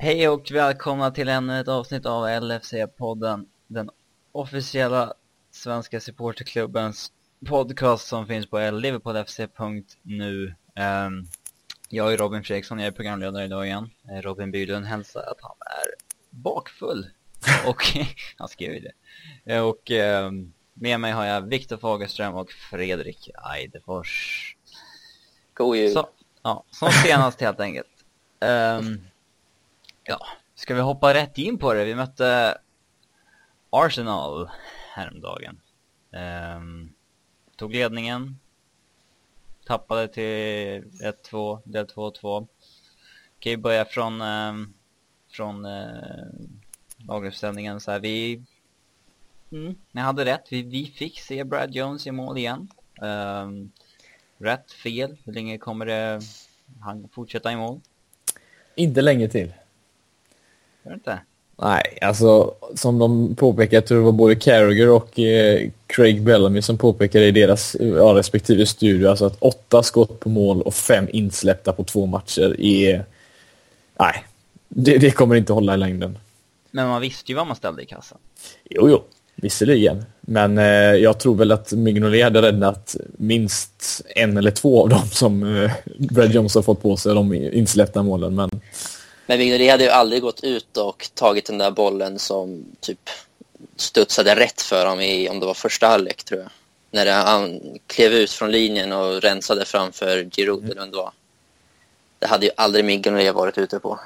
[0.00, 3.90] Hej och välkomna till ännu ett avsnitt av LFC-podden, den
[4.32, 5.14] officiella
[5.50, 7.12] svenska supporterklubbens
[7.46, 10.54] podcast som finns på liverpoolfc.nu.
[10.76, 11.26] Um,
[11.88, 13.90] jag är Robin Fredriksson, jag är programledare idag igen.
[14.10, 15.86] Eh, Robin Bylund hälsar att han är
[16.30, 17.06] bakfull.
[17.66, 17.82] och,
[18.36, 18.92] han skrev ju det.
[19.54, 24.56] Eh, och um, med mig har jag Viktor Fagerström och Fredrik Eidefors.
[25.54, 25.92] God jul.
[25.92, 26.08] Så,
[26.42, 27.88] ja, som senast helt enkelt.
[28.40, 29.00] Um,
[30.08, 31.84] ja, ska vi hoppa rätt in på det?
[31.84, 32.58] Vi mötte
[33.70, 34.50] Arsenal
[34.94, 35.60] häromdagen.
[36.56, 36.94] Um,
[37.56, 38.38] tog ledningen.
[39.66, 42.46] Tappade till 1-2, del 2-2.
[43.38, 44.74] Kan ju börja från, um,
[45.30, 46.32] från uh,
[46.96, 48.00] laguppställningen så här.
[48.00, 48.42] Vi,
[49.52, 50.46] mm, ni hade rätt.
[50.50, 52.68] Vi, vi fick se Brad Jones i mål igen.
[53.00, 53.72] Um,
[54.38, 55.16] rätt, fel.
[55.24, 56.20] Hur länge kommer det
[56.80, 57.80] han fortsätta i mål?
[58.74, 59.52] Inte länge till.
[60.88, 61.18] Gör inte?
[61.62, 66.62] Nej, alltså som de påpekar, jag tror det var både Carragher och eh, Craig Bellamy
[66.62, 71.06] som påpekade i deras ja, respektive studio, alltså att åtta skott på mål och fem
[71.12, 73.04] insläppta på två matcher är...
[73.98, 74.24] Nej,
[74.68, 76.18] det, det kommer inte hålla i längden.
[76.70, 78.18] Men man visste ju vad man ställde i kassan.
[78.70, 79.02] Jo, jo,
[79.36, 80.04] visserligen.
[80.20, 85.06] Men eh, jag tror väl att Mignolet hade räddat minst en eller två av dem
[85.10, 88.34] som eh, Brad Jones har fått på sig, de insläppta målen.
[88.34, 88.50] Men
[89.28, 93.10] men Vignetti hade ju aldrig gått ut och tagit den där bollen som typ
[93.76, 96.50] studsade rätt för honom i, om det var första halvlek tror jag.
[96.90, 100.78] När han klev ut från linjen och rensade framför Giroud mm.
[100.78, 101.12] eller det var.
[102.18, 104.00] Det hade ju aldrig Mignolet varit ute på.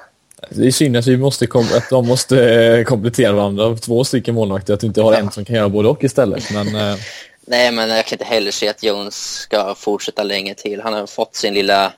[0.49, 4.73] Det är synd att, vi måste att de måste eh, komplettera varandra, två stycken målvakter,
[4.73, 5.19] att du inte har ja.
[5.19, 6.51] en som kan göra både och istället.
[6.51, 6.95] Men, eh...
[7.41, 10.81] Nej, men jag kan inte heller se att Jones ska fortsätta länge till.
[10.81, 11.93] Han har fått sin lilla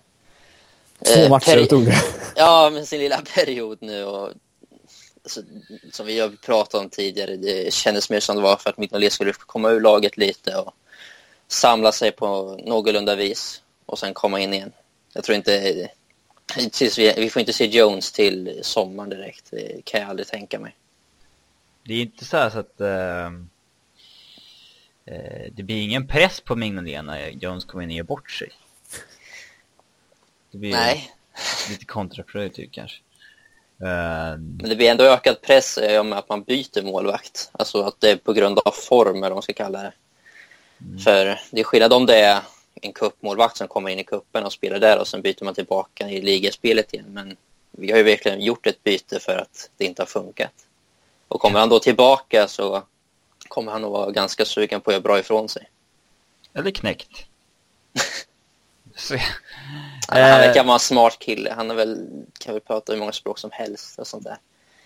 [1.06, 1.96] Två eh, matcher tog det.
[2.36, 4.30] Ja, men sin lilla period nu och
[5.24, 5.42] alltså,
[5.92, 9.14] som vi har pratat om tidigare, det kändes mer som det var för att Mignolet
[9.14, 10.74] skulle komma ur laget lite och
[11.48, 14.72] samla sig på någorlunda vis och sen komma in igen.
[15.14, 15.90] Jag tror inte...
[17.16, 20.76] Vi får inte se Jones till sommaren direkt, det kan jag aldrig tänka mig.
[21.84, 22.82] Det är inte så, så att...
[22.82, 23.30] Uh,
[25.52, 28.50] det blir ingen press på Mignolet när Jones kommer in och gör bort sig.
[30.56, 31.12] Det blir Nej.
[31.70, 32.98] lite kontraproduktivt kanske.
[33.82, 37.50] Uh, Men det blir ändå ökad press i och med att man byter målvakt.
[37.52, 39.94] Alltså att det är på grund av form, eller vad man ska kalla det.
[40.82, 41.00] Mm.
[41.00, 42.42] För det är skillnad om det är
[42.82, 46.10] en kuppmålvakt som kommer in i kuppen och spelar där och sen byter man tillbaka
[46.10, 47.06] i ligaspelet igen.
[47.10, 47.38] Men
[47.72, 50.54] vi har ju verkligen gjort ett byte för att det inte har funkat.
[51.28, 52.84] Och kommer han då tillbaka så
[53.48, 55.70] kommer han att vara ganska sugen på att göra bra ifrån sig.
[56.54, 57.26] Eller knäckt.
[60.08, 61.54] han verkar vara en smart kille.
[61.54, 62.08] Han är väl,
[62.40, 64.38] kan väl prata hur många språk som helst och sånt där.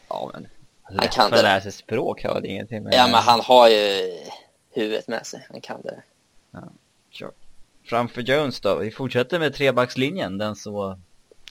[0.08, 0.48] Ja, men
[1.00, 1.42] han kan det.
[1.42, 2.94] lära sig språk har det ingenting med.
[2.94, 4.12] Ja, men han har ju
[4.72, 5.48] huvudet med sig.
[5.50, 6.04] Han kan det.
[6.52, 6.64] Ja,
[7.12, 7.32] sure.
[7.84, 8.76] Framför Jones då.
[8.76, 10.38] Vi fortsätter med trebackslinjen.
[10.38, 11.00] Den så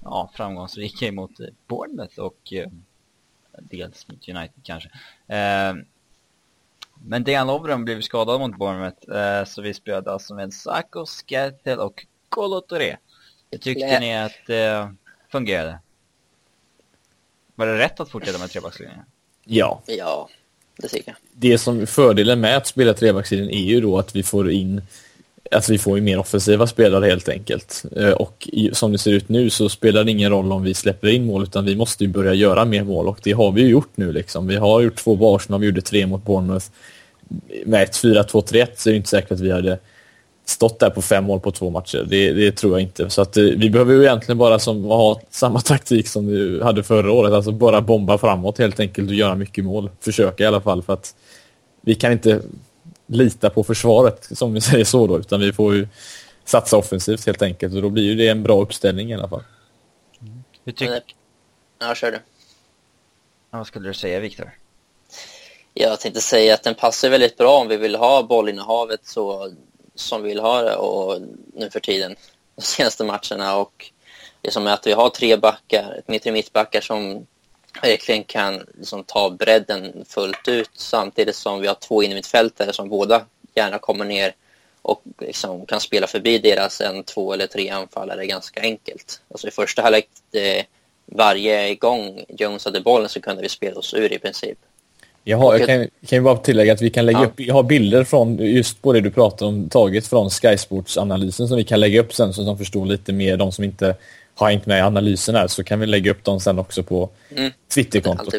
[0.02, 1.30] ja, framgångsrika mot
[1.66, 2.68] Bournemouth och eh,
[3.58, 4.88] dels mot United kanske.
[5.26, 5.74] Eh,
[7.04, 11.78] men Dejan Lovren blev skadad mot Bournemouth eh, så vi spelade alltså med Sako, Skertel
[11.78, 12.97] och Colo Touré.
[13.61, 14.89] Tyckte Lä ni att det eh,
[15.33, 15.78] fungerade?
[17.55, 18.99] Var det rätt att fortsätta med trebackslinjen?
[19.44, 19.83] Ja.
[19.87, 20.28] Ja,
[20.77, 21.16] det tycker jag.
[21.33, 24.83] Det som fördelen med att spela trebackslinjen är ju då att vi får in
[25.50, 27.84] att vi får mer offensiva spelare helt enkelt.
[27.97, 31.09] Eh, och som det ser ut nu så spelar det ingen roll om vi släpper
[31.09, 33.69] in mål utan vi måste ju börja göra mer mål och det har vi ju
[33.69, 34.47] gjort nu liksom.
[34.47, 36.66] Vi har gjort två på Arsenal, vi gjorde tre mot Bournemouth.
[37.66, 39.78] Med ett 4-2-3-1 så är det inte säkert att vi hade
[40.48, 42.06] stått där på fem mål på två matcher.
[42.09, 43.10] Det, det tror jag inte.
[43.10, 46.82] Så att, eh, vi behöver ju egentligen bara som, ha samma taktik som vi hade
[46.82, 47.32] förra året.
[47.32, 49.91] Alltså bara bomba framåt helt enkelt och göra mycket mål.
[50.00, 51.14] Försöka i alla fall för att
[51.81, 52.42] vi kan inte
[53.06, 55.88] lita på försvaret som vi säger så då, utan vi får ju
[56.44, 59.42] satsa offensivt helt enkelt och då blir ju det en bra uppställning i alla fall.
[60.20, 60.44] Mm.
[60.65, 61.03] Hur tycker...
[61.80, 62.18] Ja, kör du.
[63.50, 64.50] vad skulle du säga, Viktor?
[65.74, 69.53] Jag tänkte säga att den passar väldigt bra om vi vill ha bollinnehavet så
[70.00, 71.21] som vill ha det och
[71.54, 72.16] nu för tiden
[72.56, 73.91] de senaste matcherna och
[74.41, 77.27] det som är att vi har tre backar, mitt i mittbackar som
[77.83, 83.24] verkligen kan liksom ta bredden fullt ut samtidigt som vi har två innermittfältare som båda
[83.54, 84.34] gärna kommer ner
[84.83, 89.21] och liksom kan spela förbi deras en, två eller tre anfallare ganska enkelt.
[89.30, 90.65] Alltså i första halvlek, eh,
[91.06, 94.59] varje gång Jones hade bollen så kunde vi spela oss ur i princip.
[95.24, 97.26] Jag, har, jag kan, kan ju bara tillägga att vi kan lägga ja.
[97.26, 101.48] upp, jag har bilder från just på det du pratar om, taget från Sky Sports-analysen
[101.48, 103.97] som vi kan lägga upp sen så att de förstår lite mer, de som inte
[104.34, 107.10] har hängt med i analysen här så kan vi lägga upp dem sen också på
[107.36, 107.53] mm.
[107.74, 108.34] Twitterkontot.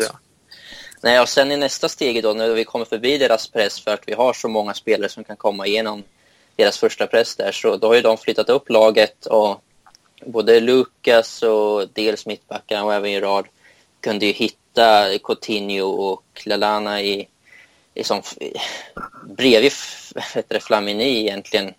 [1.01, 4.03] Nej, och sen i nästa steg då, när vi kommer förbi deras press för att
[4.05, 6.03] vi har så många spelare som kan komma igenom
[6.55, 9.61] deras första press där, så då har ju de flyttat upp laget och
[10.25, 13.47] både Lukas och dels mittbackarna och även Gerard
[14.01, 14.59] kunde ju hitta
[15.23, 17.27] Coutinho och Lalana i,
[17.93, 18.21] i som,
[19.23, 19.71] bredvid
[20.61, 21.73] Flamini egentligen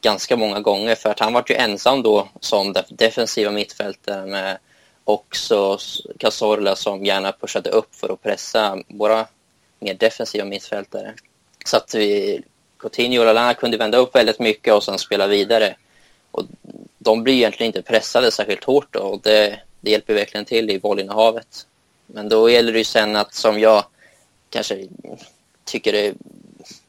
[0.00, 4.58] ganska många gånger för att han var ju ensam då som defensiva mittfältare med
[5.04, 5.78] också
[6.18, 9.26] Cazorla som gärna pushade upp för att pressa våra
[9.78, 11.14] mer defensiva mittfältare.
[11.64, 12.40] Så att vi,
[12.78, 15.76] Coutinho och Lalana kunde vända upp väldigt mycket och sen spela vidare.
[16.30, 16.44] Och
[16.98, 20.78] de blir egentligen inte pressade särskilt hårt då, och det, det hjälper verkligen till i
[20.78, 21.66] bollinnehavet.
[22.06, 23.84] Men då gäller det ju sen att, som jag
[24.50, 24.86] kanske
[25.64, 26.14] tycker det,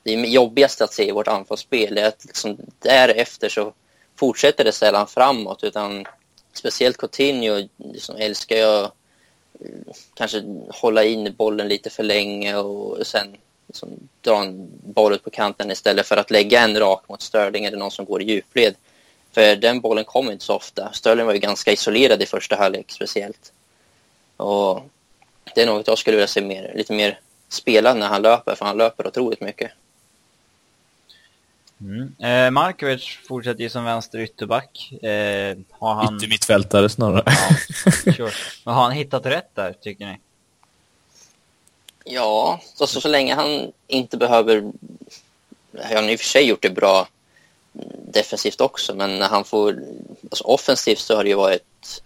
[0.03, 3.73] det är jobbigast att se i vårt anfallsspel, är att liksom därefter så
[4.15, 6.05] fortsätter det sällan framåt, utan
[6.53, 8.91] speciellt Coutinho liksom älskar jag
[10.13, 13.37] kanske hålla in bollen lite för länge och sen
[13.67, 13.89] liksom
[14.21, 17.77] dra en boll ut på kanten istället för att lägga en rak mot Sterling eller
[17.77, 18.75] någon som går i djupled.
[19.31, 20.93] För den bollen kommer inte så ofta.
[20.93, 23.51] Sterling var ju ganska isolerad i första halvlek speciellt.
[24.37, 24.83] Och
[25.55, 28.65] det är något jag skulle vilja se mer, lite mer spelad när han löper, för
[28.65, 29.71] han löper otroligt mycket.
[31.81, 32.15] Mm.
[32.19, 34.91] Eh, Markovic fortsätter ju som vänster ytterback.
[34.91, 36.15] Eh, har han...
[36.17, 37.23] Yttermittfältare snarare.
[37.25, 38.31] Ja, sure.
[38.65, 40.19] Men har han hittat rätt där, tycker ni?
[42.03, 44.71] Ja, alltså, så länge han inte behöver...
[45.83, 47.07] Han har i och för sig gjort det bra
[48.11, 49.83] defensivt också, men när han får...
[50.23, 52.03] Alltså, offensivt så har det ju varit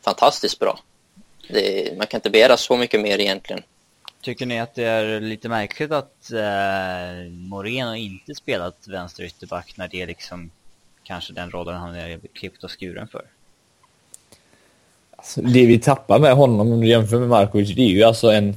[0.00, 0.78] fantastiskt bra.
[1.48, 3.62] Det, man kan inte begära så mycket mer egentligen.
[4.20, 9.88] Tycker ni att det är lite märkligt att eh, Moreno inte spelat vänster ytterback när
[9.88, 10.50] det är liksom
[11.04, 13.24] kanske den rollen han är klippt och skuren för?
[15.16, 18.30] Alltså, det vi tappar med honom om du jämför med Markovic, det är ju alltså
[18.30, 18.54] en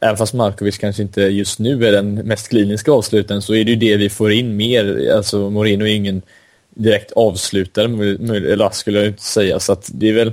[0.00, 3.70] Även fast Markovic kanske inte just nu är den mest kliniska avslutaren så är det
[3.70, 5.12] ju det vi får in mer.
[5.16, 6.22] Alltså Moreno är ingen
[6.70, 9.60] direkt avslutare, eller skulle jag inte säga.
[9.60, 10.32] Så att det är väl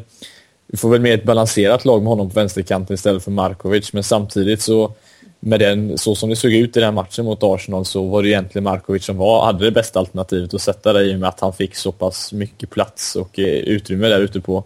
[0.71, 3.94] vi får väl mer ett balanserat lag med honom på vänsterkanten istället för Markovic.
[3.94, 4.92] Men samtidigt så,
[5.39, 8.30] med den, så som det såg ut i den matchen mot Arsenal så var det
[8.30, 11.39] egentligen Markovic som var, hade det bästa alternativet att sätta det i och med att
[11.39, 14.63] han fick så pass mycket plats och eh, utrymme där ute på,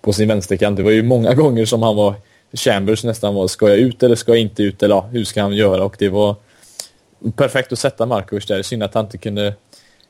[0.00, 0.76] på sin vänsterkant.
[0.76, 2.14] Det var ju många gånger som han var,
[2.52, 5.42] Chambers nästan var, ska jag ut eller ska jag inte ut eller ja, hur ska
[5.42, 5.84] han göra?
[5.84, 6.36] Och det var
[7.36, 8.62] perfekt att sätta Markovic där.
[8.62, 9.54] Synd att han inte kunde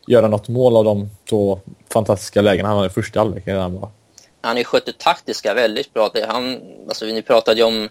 [0.07, 1.61] göra något mål av de två
[1.93, 3.91] fantastiska lägena han hade i första halvlek han var
[4.57, 6.11] ju skött det taktiska väldigt bra.
[6.15, 7.89] Det, han, alltså, ni pratade ju om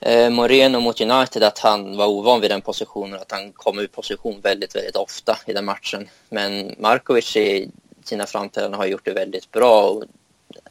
[0.00, 3.86] eh, Moreno mot United, att han var ovan vid den positionen, att han kom ur
[3.86, 6.08] position väldigt, väldigt ofta i den matchen.
[6.28, 7.70] Men Markovic i
[8.04, 10.04] sina framträdanden har gjort det väldigt bra och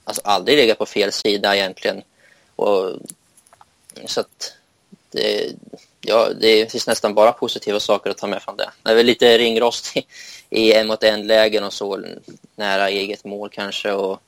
[0.04, 2.02] alltså, aldrig legat på fel sida egentligen.
[2.56, 2.92] Och,
[4.06, 4.54] så att
[5.12, 5.54] det,
[6.02, 8.70] ja, det finns nästan bara positiva saker att ta med från det.
[8.84, 10.06] Det är väl lite ringrost i,
[10.50, 12.06] i en mot en lägen och så
[12.56, 14.22] nära eget mål kanske och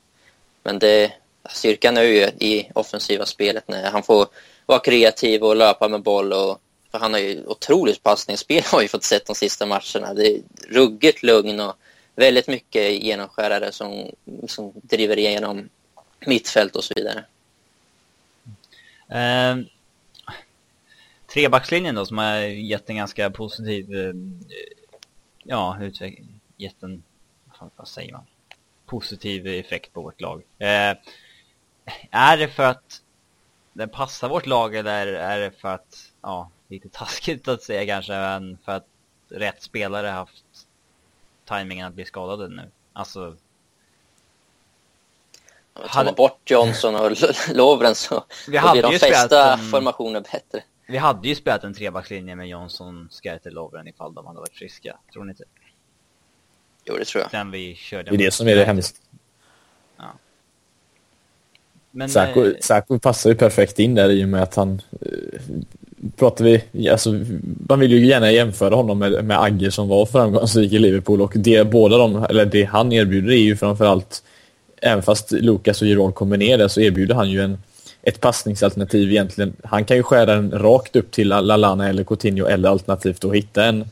[0.67, 1.13] men det,
[1.49, 4.27] styrkan är ju i offensiva spelet när han får
[4.65, 6.33] vara kreativ och löpa med boll.
[6.33, 6.61] Och,
[6.91, 10.13] för han har ju otroligt passningsspel har vi fått sett de sista matcherna.
[10.13, 11.75] Det är ruggigt lugn och
[12.15, 14.11] väldigt mycket genomskärare som,
[14.47, 15.69] som driver igenom
[16.25, 17.25] mittfält och så vidare.
[19.09, 19.57] Eh,
[21.33, 24.13] trebackslinjen då som har gett en ganska positiv, eh,
[25.43, 27.03] ja, utveckling, gett en,
[27.75, 28.23] vad säger man?
[28.87, 30.43] Positiv effekt på vårt lag.
[30.57, 30.97] Eh,
[32.11, 33.01] är det för att
[33.73, 38.11] den passar vårt lag eller är det för att, ja, lite taskigt att säga kanske,
[38.11, 38.87] men för att
[39.29, 40.45] rätt spelare haft
[41.45, 42.71] tajmingen att bli skadade nu?
[42.93, 43.35] Alltså...
[45.91, 47.11] Tar man bort Johnson och
[47.55, 49.59] Lovren så vi hade blir de flesta en...
[49.59, 50.63] formationer bättre.
[50.87, 54.97] Vi hade ju spelat en trebackslinje med Johnson, Skerter, Lovren ifall de hade varit friska.
[55.13, 55.43] Tror ni inte?
[56.87, 57.31] Jo, det tror jag.
[57.31, 58.95] Den vi körde det är det som är det hemskt.
[59.97, 60.13] Ja.
[61.91, 62.53] Men, Sako.
[62.61, 64.81] Sako passar ju perfekt in där i och med att han...
[65.01, 65.09] Äh,
[66.17, 66.89] pratar vi...
[66.89, 67.09] Alltså,
[67.69, 71.33] man vill ju gärna jämföra honom med, med Agge som var framgångsrik i Liverpool och
[71.35, 74.23] det, båda de, eller det han erbjuder är ju framförallt
[74.81, 77.57] även fast Lukas och Giron kommer ner där så erbjuder han ju en,
[78.01, 79.53] ett passningsalternativ egentligen.
[79.63, 83.65] Han kan ju skära den rakt upp till Lalana eller Coutinho eller alternativt att hitta
[83.65, 83.85] en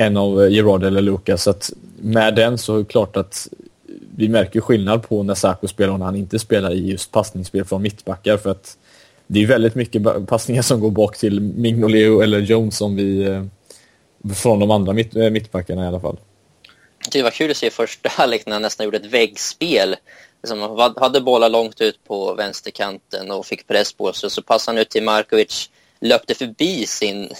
[0.00, 1.42] en av eh, Gerard eller Lucas.
[1.42, 3.48] Så att med den så är det klart att
[4.16, 7.64] vi märker skillnad på när Sarko spelar och när han inte spelar i just passningsspel
[7.64, 8.76] från mittbackar för att
[9.26, 13.44] det är väldigt mycket passningar som går bak till Mignoleo eller Jones som vi eh,
[14.34, 16.16] från de andra mitt, eh, mittbackarna i alla fall.
[17.12, 19.96] Det var kul att se första halvlek när han nästan gjorde ett väggspel
[20.42, 24.30] liksom, hade bollar långt ut på vänsterkanten och fick press på sig.
[24.30, 27.30] Så passade han ut till Markovic, löpte förbi sin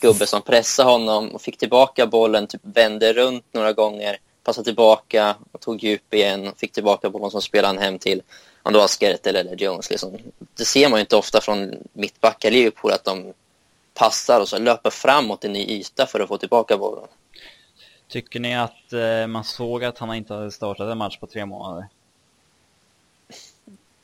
[0.00, 5.36] gubbe som pressade honom och fick tillbaka bollen, typ vände runt några gånger, passade tillbaka
[5.52, 8.22] och tog djup igen och fick tillbaka bollen som spelade han hem till
[8.62, 9.90] om det var Skertel eller Jones.
[9.90, 10.16] Liksom.
[10.54, 13.32] Det ser man ju inte ofta från mittbackar i Liverpool att de
[13.94, 17.08] passar och så löper framåt en ny yta för att få tillbaka bollen.
[18.08, 21.46] Tycker ni att eh, man såg att han inte hade startat en match på tre
[21.46, 21.88] månader?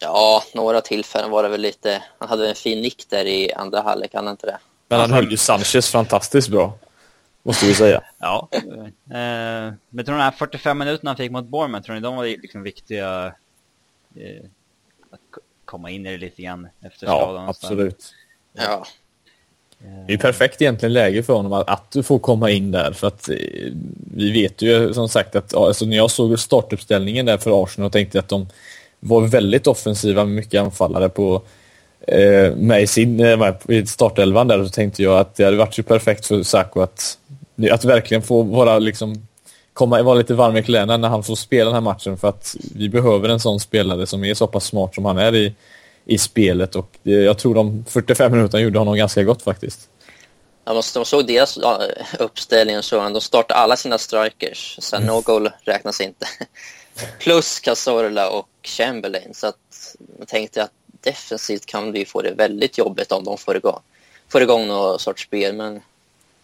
[0.00, 2.02] Ja, några tillfällen var det väl lite...
[2.18, 4.58] Han hade en fin nick där i andra halvlek, han inte det?
[4.88, 6.78] Men han höll ju Sanchez fantastiskt bra.
[7.42, 8.02] Måste vi säga.
[8.18, 8.48] ja.
[8.52, 12.16] Eh, men tror ni de här 45 minuterna han fick mot Bournemouth, tror ni de
[12.16, 13.26] var liksom viktiga
[14.16, 14.44] eh,
[15.10, 15.20] att
[15.64, 17.44] komma in i det lite grann efter skadan?
[17.44, 18.14] Ja, absolut.
[18.52, 18.86] Ja.
[20.06, 23.06] Det är perfekt egentligen läge för honom att, att du får komma in där för
[23.06, 23.36] att eh,
[24.14, 27.92] vi vet ju som sagt att alltså, när jag såg startuppställningen där för Arsenal och
[27.92, 28.46] tänkte att de
[29.00, 31.42] var väldigt offensiva med mycket anfallare på eh,
[32.56, 35.82] med i sin eh, i startelvan där så tänkte jag att det hade varit ju
[35.82, 37.18] perfekt för Saco att,
[37.70, 39.26] att verkligen få vara liksom
[39.73, 42.56] komma, vara lite varm i kläderna när han får spela den här matchen för att
[42.75, 45.54] vi behöver en sån spelare som är så pass smart som han är i,
[46.04, 49.88] i spelet och jag tror de 45 minuterna gjorde honom ganska gott faktiskt.
[50.64, 51.58] Ja, de såg deras
[52.18, 56.26] uppställning så de startade alla sina strikers, så no goal räknas inte.
[57.18, 60.70] Plus Cazorla och Chamberlain, så att jag tänkte att
[61.04, 63.80] defensivt kan vi få det väldigt jobbigt om de får igång,
[64.28, 65.80] får igång någon sorts spel, men...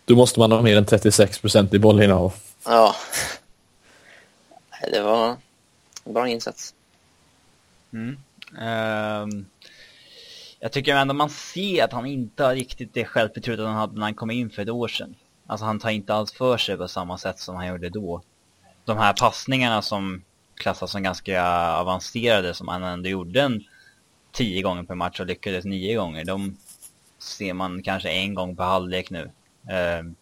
[0.04, 2.32] Då måste man ha mer än 36 procent i bollinnehav.
[2.64, 2.94] Ja.
[4.92, 5.36] Det var
[6.04, 6.74] en bra insats.
[7.92, 8.18] Mm.
[8.50, 9.46] Um,
[10.60, 14.02] jag tycker ändå man ser att han inte har riktigt det självförtroende han hade när
[14.02, 15.14] han kom in för ett år sedan.
[15.46, 18.22] Alltså han tar inte alls för sig på samma sätt som han gjorde då.
[18.84, 20.22] De här passningarna som
[20.54, 23.64] klassas som ganska avancerade som han ändå gjorde en
[24.32, 26.24] tio gånger per match och lyckades nio gånger.
[26.24, 26.56] De
[27.18, 29.30] ser man kanske en gång per halvlek nu.
[29.70, 30.12] Uh,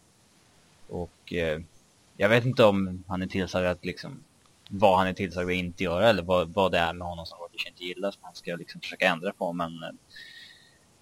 [0.89, 1.65] och uh,
[2.17, 4.25] jag vet inte om han är tillsagd att liksom
[4.71, 7.39] vad han är tillsagd att inte göra eller vad, vad det är med honom som
[7.39, 9.91] Rodgers inte gillar som han ska liksom försöka ändra på men uh,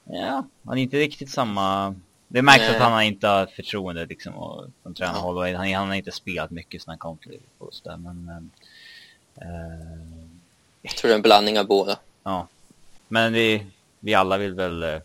[0.04, 1.94] ja, han är inte riktigt samma
[2.28, 5.94] det märks att han inte har förtroende liksom och, från tränarhåll och han, han har
[5.94, 8.50] inte spelat mycket sen han kom till Liverpool men
[10.82, 11.98] jag tror det är en blandning av båda.
[12.22, 12.48] Ja.
[13.08, 13.66] Men vi,
[14.00, 15.00] vi alla vill väl eh,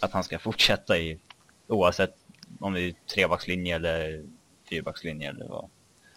[0.00, 1.18] att han ska fortsätta i
[1.66, 2.16] oavsett
[2.60, 4.24] om det är trebackslinje eller
[4.68, 5.68] fyrbackslinje eller vad,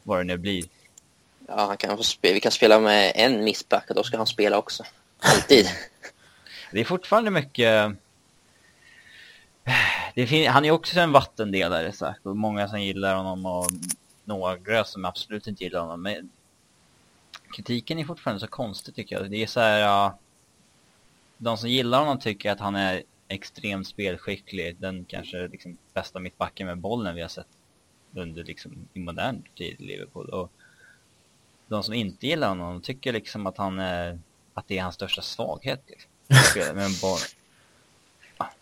[0.03, 0.65] vad det nu blir.
[1.47, 4.57] Ja, han kan spela, vi kan spela med en mittback och då ska han spela
[4.57, 4.83] också.
[5.19, 5.65] Alltid.
[6.71, 7.91] det är fortfarande mycket...
[10.15, 13.71] Det han är också en vattendelare, så och många som gillar honom och
[14.23, 16.01] några som absolut inte gillar honom.
[16.01, 16.29] Men
[17.55, 19.31] kritiken är fortfarande så konstig tycker jag.
[19.31, 20.07] Det är så här...
[20.07, 20.13] Uh,
[21.37, 24.75] de som gillar honom tycker att han är extremt spelskicklig.
[24.79, 27.47] Den kanske liksom bästa mittbacken med bollen vi har sett
[28.15, 30.29] under liksom i modern tid i Liverpool.
[30.29, 30.51] Och
[31.67, 34.19] de som inte gillar honom tycker liksom att han är,
[34.53, 35.83] att det är hans största svaghet.
[35.87, 36.75] Liksom.
[36.75, 37.19] med en boll.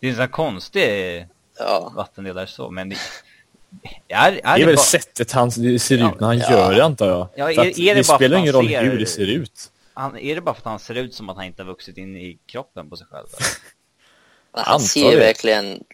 [0.00, 1.26] Det är en sån konstig
[1.58, 1.92] ja.
[1.96, 2.96] vattendelare så, men det,
[4.08, 4.82] är, är det är det väl bara...
[4.82, 6.50] sättet han ser ut när han ja.
[6.50, 7.28] gör det antar jag.
[7.36, 8.84] Ja, är, är det, det spelar ingen roll ser...
[8.84, 9.72] hur det ser ut.
[9.98, 11.96] Han, är det bara för att han ser ut som att han inte har vuxit
[11.98, 13.26] in i kroppen på sig själv?
[14.52, 15.84] han ser ju verkligen...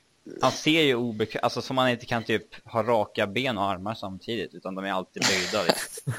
[0.41, 3.95] Han ser ju obekväm, alltså som man inte kan typ ha raka ben och armar
[3.95, 5.65] samtidigt, utan de är alltid böjda.
[5.69, 6.13] Liksom.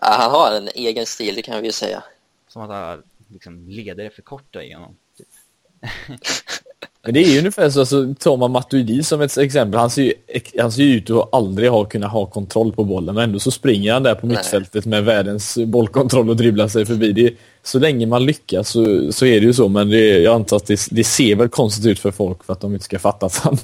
[0.00, 2.04] ja, han har en egen stil, det kan vi ju säga.
[2.48, 4.96] Som att han liksom leder är för korta i honom.
[5.16, 5.28] Typ.
[7.02, 10.02] Men det är ju ungefär så, alltså, tar man Matuidi som ett exempel, han ser
[10.02, 10.12] ju,
[10.58, 13.50] han ser ju ut att aldrig ha kunnat ha kontroll på bollen, men ändå så
[13.50, 17.12] springer han där på mittfältet med världens bollkontroll och dribblar sig förbi.
[17.12, 20.56] Det, så länge man lyckas så, så är det ju så, men det, jag antar
[20.56, 23.26] att det, det ser väl konstigt ut för folk för att de inte ska fatta
[23.26, 23.58] att han,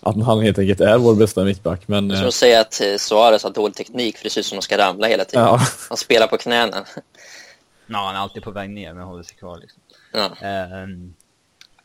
[0.00, 1.80] att han helt enkelt är vår bästa mittback.
[1.86, 4.58] Men, jag skulle säga att eh, Suarez har dålig teknik för det ser ut som
[4.58, 5.44] att de ska ramla hela tiden.
[5.44, 5.60] Ja.
[5.88, 6.76] Han spelar på knäna.
[7.86, 9.80] Ja, han är alltid på väg ner men håller sig kvar liksom.
[10.12, 10.82] Ja.
[10.82, 11.14] Um,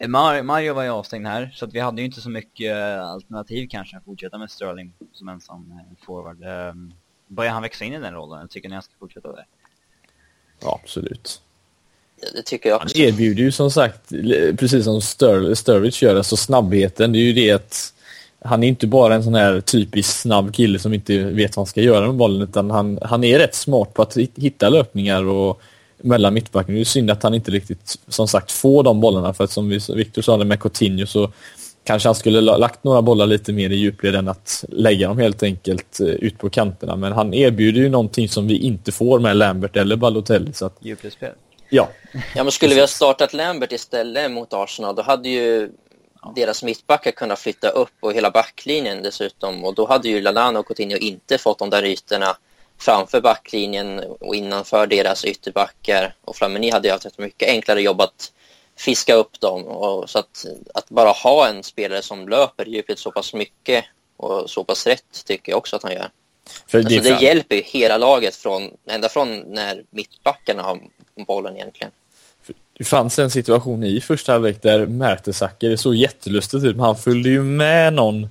[0.08, 3.68] Mario var ju avstängd här, så att vi hade ju inte så mycket eh, alternativ
[3.72, 6.44] kanske att fortsätta med Sterling som ensam eh, forward.
[6.44, 6.94] Um,
[7.28, 8.48] börjar han växa in i den rollen?
[8.48, 9.46] Tycker ni han ska fortsätta där?
[10.62, 11.42] Ja, absolut.
[12.34, 12.98] Det tycker jag också.
[12.98, 14.10] Han erbjuder ju som sagt,
[14.58, 17.12] precis som Stur Sturridge gör, alltså snabbheten.
[17.12, 17.94] Det är ju det att
[18.40, 21.70] han är inte bara en sån här typisk snabb kille som inte vet vad han
[21.70, 25.62] ska göra med bollen, utan han, han är rätt smart på att hitta löpningar och
[26.04, 26.76] mellan mittbacken.
[26.76, 29.34] Det är synd att han inte riktigt, som sagt, får de bollarna.
[29.34, 31.32] För att som Victor sa det med Coutinho så
[31.84, 35.44] kanske han skulle lagt några bollar lite mer i djupled än att lägga dem helt
[35.44, 36.96] enkelt eh, ut på kanterna.
[36.96, 40.54] Men han erbjuder ju någonting som vi inte får med Lambert eller Balotelli.
[40.54, 40.78] Så att...
[40.80, 41.34] Djupledsspel.
[41.70, 41.90] Ja.
[42.36, 45.70] Ja, men skulle vi ha startat Lambert istället mot Arsenal, då hade ju
[46.36, 49.66] deras mittbackar kunnat flytta upp och hela backlinjen dessutom.
[49.66, 52.36] Och då hade ju Lallana och Coutinho inte fått de där ytorna
[52.82, 56.16] framför backlinjen och innanför deras ytterbackar.
[56.22, 58.32] Och Flamini hade ju haft ett mycket enklare jobb att
[58.78, 59.64] fiska upp dem.
[59.64, 63.86] Och så att, att bara ha en spelare som löper djupet så pass mycket
[64.18, 66.10] och så pass rätt tycker jag också att han gör.
[66.68, 70.80] För alltså, det, det hjälper ju hela laget från, ända från när mittbackarna har
[71.28, 71.92] bollen egentligen.
[72.78, 77.30] Det fanns en situation i första halvlek där Mertesacker, såg jättelustigt ut, men han följde
[77.30, 78.30] ju med någon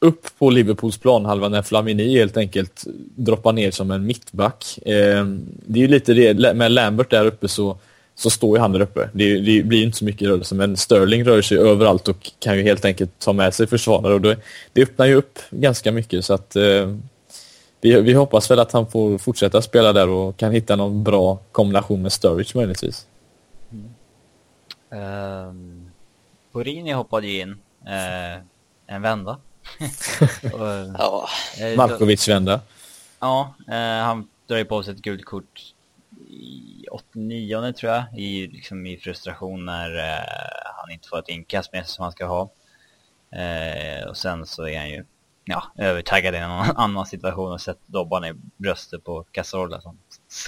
[0.00, 2.84] upp på Liverpools planhalva när Flamini helt enkelt
[3.16, 4.78] droppar ner som en mittback.
[4.82, 5.24] Eh,
[5.66, 7.78] det är ju lite det, med Lambert där uppe så,
[8.14, 9.08] så står ju han där uppe.
[9.12, 12.62] Det, det blir inte så mycket rörelse, men Sterling rör sig överallt och kan ju
[12.62, 14.36] helt enkelt ta med sig försvarare och det,
[14.72, 16.94] det öppnar ju upp ganska mycket så att eh,
[17.80, 21.38] vi, vi hoppas väl att han får fortsätta spela där och kan hitta någon bra
[21.52, 23.06] kombination med Sturridge möjligtvis.
[23.72, 23.94] Mm.
[24.90, 25.90] Ehm, um,
[26.52, 28.42] Borini hoppade ju in uh,
[28.86, 29.38] en vända
[30.52, 30.60] och,
[30.98, 31.28] ja.
[31.62, 32.60] Uh, Markovic vända.
[33.20, 35.74] Ja, uh, han drar ju på sig ett gult kort
[36.28, 40.24] i 89 tror jag, i, liksom i frustration när uh,
[40.76, 42.50] han inte får ett inkast med sig som han ska ha.
[44.08, 45.04] och sen så är han ju
[45.48, 49.98] ja, övertaggad i någon annan situation och sett Dobban i bröstet på Cazorla som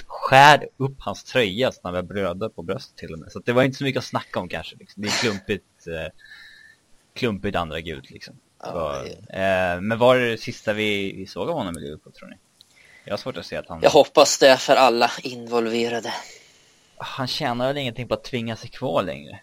[0.07, 3.31] skär upp hans tröja så han börjar blöda på bröstet till och med.
[3.31, 4.75] Så det var inte så mycket att snacka om kanske.
[4.75, 5.03] Liksom.
[5.03, 6.13] Det är klumpigt, eh,
[7.13, 8.35] klumpigt andra gult liksom.
[8.63, 12.29] Var, eh, men var det det sista vi, vi såg av honom i Liverpool tror
[12.29, 12.35] ni?
[13.03, 13.79] Jag har svårt att se att han...
[13.81, 16.13] Jag hoppas det för alla involverade.
[16.97, 19.39] Han tjänar väl ingenting på att tvinga sig kvar längre?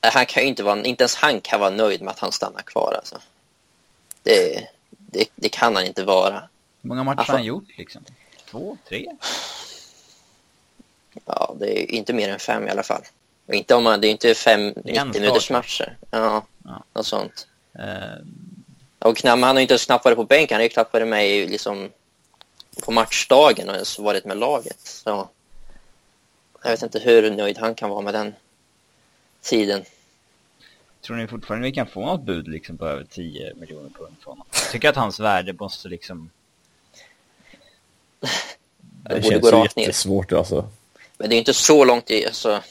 [0.00, 2.62] Han kan ju inte vara, inte ens han kan vara nöjd med att han stannar
[2.62, 3.18] kvar alltså.
[4.22, 6.48] Det, det, det kan han inte vara.
[6.82, 8.04] Hur många matcher har han gjort liksom?
[8.50, 9.06] Två, tre?
[11.24, 13.02] Ja, det är inte mer än fem i alla fall.
[13.46, 15.96] Och inte om man, det är inte fem 90 minuters matcher.
[16.10, 16.84] Ja, ja.
[16.92, 17.46] något sånt.
[17.78, 18.26] Uh...
[18.98, 21.08] Och knappt, han har inte ens knappt varit på bänken, han har ju knappt varit
[21.08, 21.90] med liksom
[22.82, 24.80] på matchdagen och ens varit med laget.
[24.80, 25.28] Så
[26.62, 28.34] jag vet inte hur nöjd han kan vara med den
[29.42, 29.84] tiden.
[31.00, 34.32] Tror ni fortfarande vi kan få något bud liksom på över 10 miljoner pund från
[34.32, 34.46] honom?
[34.52, 36.30] Jag tycker att hans värde måste liksom...
[38.20, 38.28] Det,
[39.14, 40.68] det känns så jättesvårt alltså.
[41.18, 42.62] Men det är inte så långt i, alltså,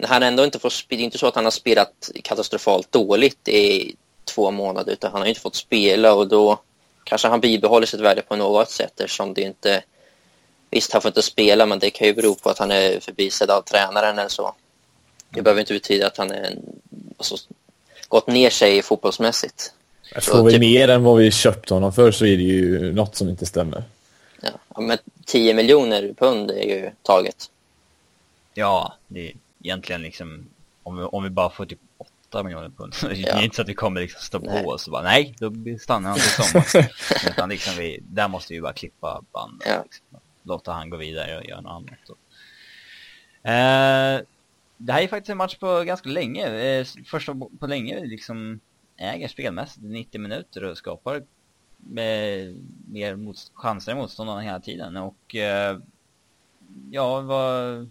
[0.00, 3.48] när han ändå inte får det är inte så att han har spelat katastrofalt dåligt
[3.48, 6.60] i två månader utan han har inte fått spela och då
[7.04, 9.82] kanske han bibehåller sitt värde på något sätt eftersom det inte
[10.70, 13.50] visst han får inte spela men det kan ju bero på att han är förbisedd
[13.50, 14.54] av tränaren eller så.
[15.30, 16.58] Det behöver inte betyda att han är en,
[17.16, 17.36] alltså,
[18.08, 19.72] gått ner sig fotbollsmässigt.
[20.14, 20.60] Jag får vi typ...
[20.60, 23.84] mer än vad vi köpte honom för så är det ju något som inte stämmer.
[24.40, 27.50] Ja, men 10 miljoner pund är ju taget.
[28.54, 30.46] Ja, det är egentligen liksom,
[30.82, 31.80] om vi, om vi bara får typ
[32.28, 32.94] 8 miljoner pund.
[33.02, 33.08] Ja.
[33.08, 35.52] Det är inte så att vi kommer liksom stå på oss och bara nej, då
[35.80, 36.90] stannar han till sommar.
[37.30, 39.62] Utan liksom vi, där måste vi bara klippa band.
[39.66, 39.82] Ja.
[39.82, 42.10] Liksom, låta han gå vidare och göra något annat.
[43.42, 44.26] Eh,
[44.76, 46.46] det här är faktiskt en match på ganska länge.
[46.46, 48.60] Eh, första på länge liksom
[48.96, 51.22] äger spelmässigt 90 minuter och skapar
[51.76, 52.54] med
[52.88, 54.96] mer mot, chanser i motståndarna hela tiden.
[54.96, 55.78] Och eh,
[56.90, 57.90] ja, vad,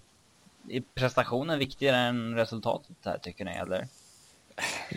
[0.69, 3.88] är prestationen viktigare än resultatet här tycker ni eller?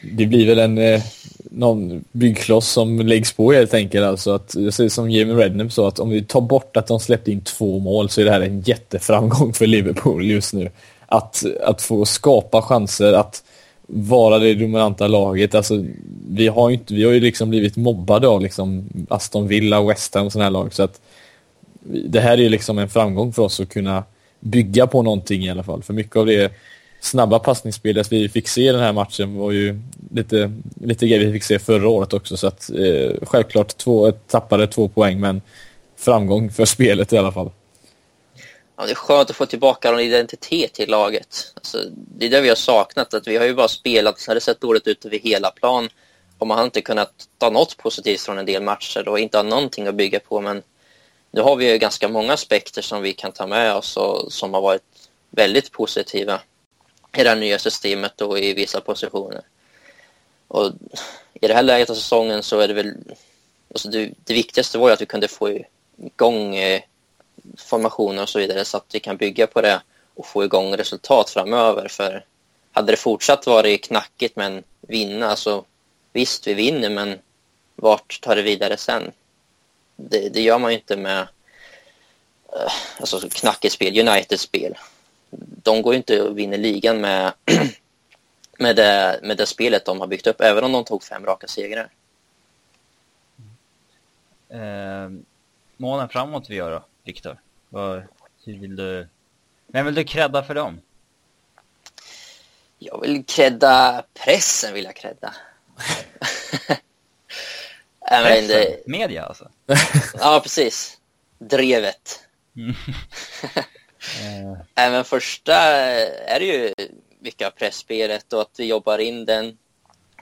[0.03, 1.03] Det blir väl en eh,
[1.51, 4.07] någon byggkloss som läggs på helt enkelt.
[4.07, 7.01] Alltså att, jag säger som Jamie Redknapp sa att om vi tar bort att de
[7.01, 10.71] släppte in två mål så är det här en jätteframgång för Liverpool just nu.
[11.07, 13.45] Att, att få skapa chanser, att
[13.87, 15.55] vara det dominanta laget.
[15.55, 15.85] Alltså,
[16.29, 20.15] vi, har ju inte, vi har ju liksom blivit mobbade av liksom Aston Villa, West
[20.15, 20.75] Ham och sådana här lag.
[20.75, 21.01] Så att
[21.85, 24.05] det här är ju liksom en framgång för oss att kunna
[24.43, 25.83] bygga på någonting i alla fall.
[25.83, 26.53] För mycket av det
[27.01, 29.81] snabba passningsspelet vi fick se i den här matchen var ju
[30.15, 32.37] lite, lite grejer vi fick se förra året också.
[32.37, 35.43] Så att eh, självklart två, tappade två poäng men
[35.97, 37.51] framgång för spelet i alla fall
[38.83, 41.53] ja, det är skönt att få tillbaka någon identitet i laget.
[41.55, 44.35] Alltså, det är det vi har saknat, att vi har ju bara spelat så har
[44.35, 45.89] det sett dåligt ut över hela plan
[46.39, 49.43] och man har inte kunnat ta något positivt från en del matcher och inte ha
[49.43, 50.63] någonting att bygga på men
[51.33, 54.55] nu har vi ju ganska många aspekter som vi kan ta med oss och som
[54.55, 54.83] har varit
[55.31, 56.41] väldigt positiva
[57.17, 59.43] i det här nya systemet och i vissa positioner.
[60.49, 60.73] Och
[61.35, 62.95] i det här läget av säsongen så är det väl
[63.71, 65.59] alltså det, det viktigaste var ju att vi kunde få
[65.97, 66.83] igång eh,
[67.57, 69.83] formationer och så vidare så att vi kan bygga på det
[70.15, 71.89] och få igång resultat framöver.
[71.89, 72.25] För
[72.73, 75.37] hade det fortsatt varit knackigt med en vinna.
[75.37, 75.65] så
[76.13, 77.19] visst, vi vinner, men
[77.77, 79.13] vart tar det vidare sen?
[79.97, 81.21] Det, det gör man ju inte med
[82.57, 84.79] uh, alltså, knackigt spel, United-spel.
[85.63, 87.33] De går ju inte och vinner ligan med,
[88.59, 91.47] med, det, med det spelet de har byggt upp, även om de tog fem raka
[91.47, 91.91] segrar.
[94.49, 95.11] Eh,
[95.77, 97.41] målen framåt vi gör då, Viktor?
[98.45, 99.09] Hur vill du...
[99.67, 100.81] Vem vill du credda för dem?
[102.79, 105.35] Jag vill credda pressen, vill jag credda.
[108.21, 108.49] pressen?
[108.49, 108.87] Det...
[108.87, 109.49] Media alltså?
[110.19, 110.99] ja, precis.
[111.39, 112.21] Drevet.
[112.57, 112.75] Mm.
[114.75, 116.75] Även första är det ju
[117.21, 119.59] mycket av pressspelet och att vi jobbar in den.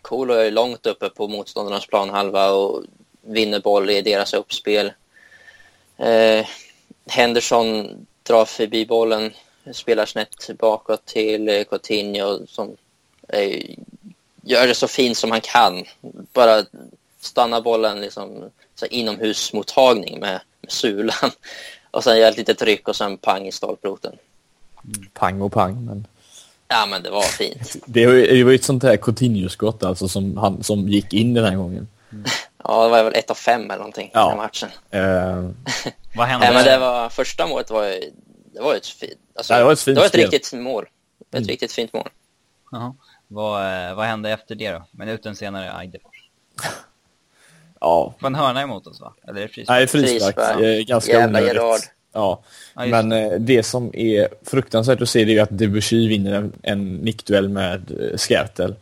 [0.03, 2.85] Kolo är långt uppe på motståndarnas planhalva och
[3.21, 4.93] vinner boll i deras uppspel.
[5.97, 6.47] Eh,
[7.07, 7.91] Henderson
[8.23, 9.33] drar förbi bollen,
[9.73, 12.77] spelar snett bakåt till Coutinho som
[13.29, 13.77] eh,
[14.43, 15.85] gör det så fint som han kan.
[16.33, 16.65] Bara
[17.21, 21.31] stanna bollen liksom så inomhusmottagning med, med sulan
[21.91, 24.17] och sen gör ett litet tryck och sen pang i stolproten.
[25.15, 26.07] Pang och pang, men...
[26.69, 27.77] Ja, men det var fint.
[27.87, 31.57] det var ju ett sånt här Coutinho-skott alltså som, han, som gick in den här
[31.57, 31.89] gången.
[32.13, 32.25] Mm.
[32.65, 34.33] Ja, det var väl ett av fem eller någonting ja.
[34.33, 34.69] i matchen.
[34.95, 35.51] Uh...
[36.15, 36.47] Vad hände?
[36.47, 38.13] Nej, men det var, första målet var ju,
[38.55, 38.87] det var ett,
[39.35, 40.87] alltså, ja, det var ett, fint det var ett riktigt mål.
[41.31, 41.49] Ett mm.
[41.49, 42.09] riktigt fint mål.
[42.71, 42.95] Jaha.
[43.29, 44.87] Vad, eh, vad hände efter det då?
[44.91, 46.31] Minuten senare, Eidefors.
[47.81, 48.15] Ja.
[48.25, 49.15] En hörna emot oss va?
[49.29, 49.79] Eller är det frispark?
[49.79, 50.37] Nej, frispark.
[50.37, 50.87] frispark.
[50.87, 51.55] Ganska Jävla onödigt.
[51.55, 51.81] Gerard.
[52.13, 52.43] Ja,
[52.75, 53.21] ja men det.
[53.21, 57.49] Eh, det som är fruktansvärt att se det är att Debussy vinner en, en nickduell
[57.49, 58.75] med Skärtel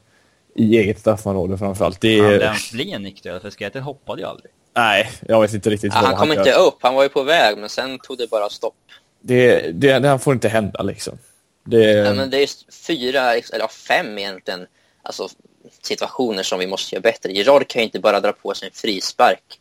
[0.55, 2.01] i eget straffområde framförallt.
[2.01, 2.47] Det är...
[2.47, 4.51] Han bli en nickduell, för Skärtel hoppade ju aldrig.
[4.77, 7.59] Nej, jag vet inte riktigt ja, Han kom inte upp, han var ju på väg,
[7.59, 8.75] men sen tog det bara stopp.
[9.21, 11.19] Det, det, det får inte hända liksom.
[11.65, 11.83] Det...
[11.83, 12.49] Ja, men det är
[12.87, 14.67] fyra, eller fem egentligen,
[15.03, 15.29] alltså,
[15.83, 17.33] situationer som vi måste göra bättre.
[17.33, 19.61] Gerard kan ju inte bara dra på sig en frispark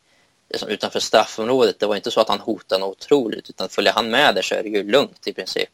[0.50, 1.80] liksom, utanför straffområdet.
[1.80, 4.56] Det var inte så att han hotade något otroligt, utan följer han med där så
[4.56, 5.70] är det ju lugnt i princip.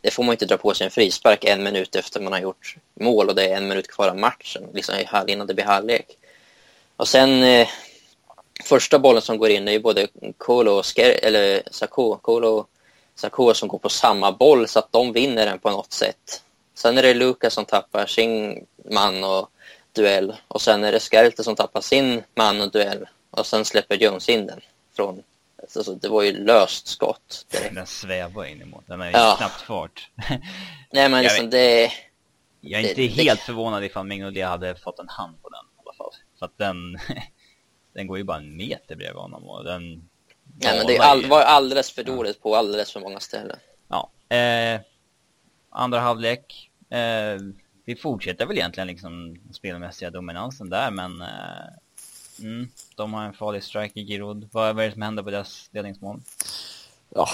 [0.00, 2.76] Det får man inte dra på sig en frispark en minut efter man har gjort
[3.00, 4.94] mål och det är en minut kvar av matchen, liksom
[5.26, 6.06] innan det blir halvlek.
[6.96, 7.68] Och sen eh,
[8.64, 12.68] första bollen som går in är ju både Kolo och Sker eller Sako, Kolo och
[13.14, 16.42] Sako som går på samma boll så att de vinner den på något sätt.
[16.74, 19.50] Sen är det Lukas som tappar sin man och
[19.92, 23.96] duell och sen är det Skerlte som tappar sin man och duell och sen släpper
[23.96, 24.60] Jones in den
[24.96, 25.22] från
[25.62, 27.46] Alltså, det var ju löst skott.
[27.50, 27.74] Direkt.
[27.74, 28.84] Den svävar in emot.
[28.86, 29.34] Den är ju ja.
[29.38, 30.10] knappt fart.
[30.92, 31.92] Nej, men liksom det...
[32.60, 33.46] Jag är inte det, helt det...
[33.46, 36.12] förvånad ifall Mignolet hade fått en hand på den i alla fall.
[36.38, 36.76] För att den,
[37.94, 40.08] den går ju bara en meter bredvid honom och den...
[40.58, 42.42] Nej, men det all, var alldeles för dåligt ja.
[42.42, 43.58] på alldeles för många ställen.
[43.88, 44.10] Ja.
[44.36, 44.80] Eh,
[45.70, 46.70] andra halvlek.
[46.90, 47.36] Eh,
[47.84, 51.28] vi fortsätter väl egentligen liksom spelmässiga dominansen där, men eh,
[52.42, 54.48] Mm, de har en farlig strike i Giroud.
[54.52, 56.20] Vad är det som händer på deras ledningsmål?
[57.14, 57.28] Ja,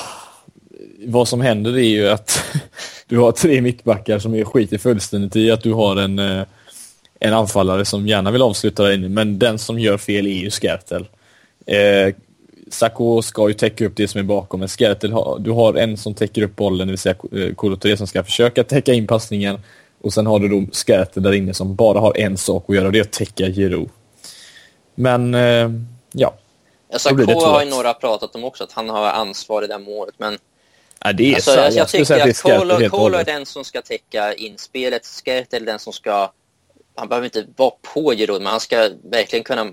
[1.07, 2.45] vad som händer är ju att
[3.07, 6.43] du har tre mittbackar som är skit fullständigt i att du har en, eh,
[7.21, 10.51] en anfallare som gärna vill avsluta där inne, men den som gör fel är ju
[10.51, 11.09] Skertel.
[11.67, 12.15] Eh,
[12.71, 16.15] Sacco ska ju täcka upp det som är bakom, men Skertel du har en som
[16.15, 19.59] täcker upp bollen, det vill säga eh, Kolo som ska försöka täcka in passningen
[20.01, 22.87] och sen har du då Skertel där inne som bara har en sak att göra
[22.87, 23.89] och det är att täcka Giroud.
[24.95, 25.71] Men eh,
[26.13, 26.35] ja.
[26.93, 30.15] Alltså, K har ju några pratat om också, att han har ansvar i det målet,
[30.19, 30.39] men
[31.05, 31.59] Ja, det är alltså, så.
[31.59, 35.07] Jag, jag tycker att Kolo, Kolo är den som ska täcka inspelet.
[35.07, 36.33] Skert är den som ska...
[36.95, 39.73] Han behöver inte vara på Giroud, men han ska verkligen kunna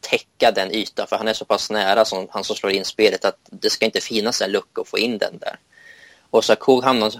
[0.00, 3.24] täcka den ytan, för han är så pass nära som han som slår in spelet
[3.24, 5.58] att det ska inte finnas en lucka att få in den där.
[6.30, 7.12] Och så Kog hamnar...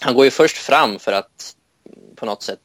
[0.00, 1.54] Han går ju först fram för att
[2.22, 2.60] på något sätt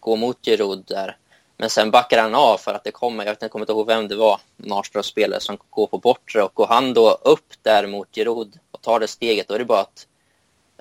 [0.00, 1.16] gå mot Giroud där.
[1.56, 4.16] Men sen backar han av för att det kommer, jag, kommer inte ihåg vem det
[4.16, 8.58] var, Narströms spelare som går på bortre och går han då upp där mot Giroud
[8.70, 10.06] och tar det steget, då är det bara att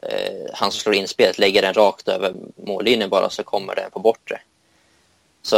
[0.02, 3.92] eh, han som slår in spelet lägger den rakt över mållinjen bara så kommer den
[3.92, 4.42] på bortre.
[5.42, 5.58] Så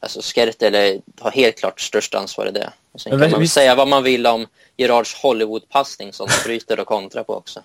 [0.00, 2.72] alltså Skertel har helt klart störst ansvar i det.
[2.92, 3.48] Och sen kan man vi...
[3.48, 4.46] säga vad man vill om
[4.76, 7.62] Gerards Hollywood-passning som bryter och kontrar på också.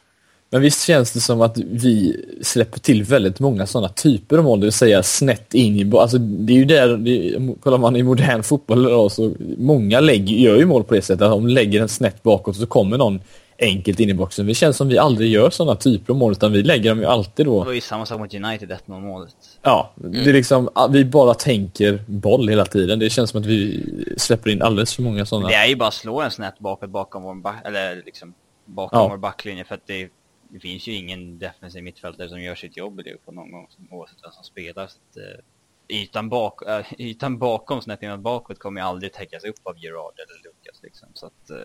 [0.51, 4.59] Men visst känns det som att vi släpper till väldigt många sådana typer av mål,
[4.59, 5.97] det vill säga snett in i...
[5.97, 10.35] Alltså det är ju där, det, kollar man i modern fotboll idag så många lägger,
[10.35, 13.19] gör ju mål på det sättet att de lägger den snett bakåt så kommer någon
[13.59, 14.47] enkelt in i boxen.
[14.47, 17.05] Det känns som vi aldrig gör sådana typer av mål utan vi lägger dem ju
[17.05, 17.59] alltid då.
[17.59, 19.35] Det var ju samma sak mot United 1-0 målet.
[19.61, 22.99] Ja, det är liksom, vi bara tänker boll hela tiden.
[22.99, 23.85] Det känns som att vi
[24.17, 25.47] släpper in alldeles för många sådana.
[25.47, 28.33] Det är ju bara att slå en snett bakåt bakom vår back, eller liksom
[28.65, 29.07] bakom ja.
[29.07, 30.09] vår backlinje för att det
[30.49, 34.23] det finns ju ingen defensiv mittfältare som gör sitt jobb i Liverpool någon gång, oavsett
[34.23, 34.87] vem som spelar.
[34.87, 35.39] Så att, eh,
[35.87, 40.13] ytan, bak, äh, ytan bakom snett inåt bakåt kommer ju aldrig täckas upp av Gerard
[40.19, 41.09] eller Lucas liksom.
[41.13, 41.57] Så att, äh,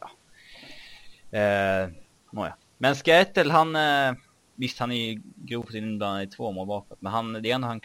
[0.00, 0.10] ja.
[1.38, 1.88] Eh,
[2.30, 2.56] nåja.
[2.78, 4.12] Men Skertel, han, eh,
[4.54, 7.68] visst han är ju grovt inblandad i två mål bakåt, men han, det är ändå
[7.68, 7.80] han,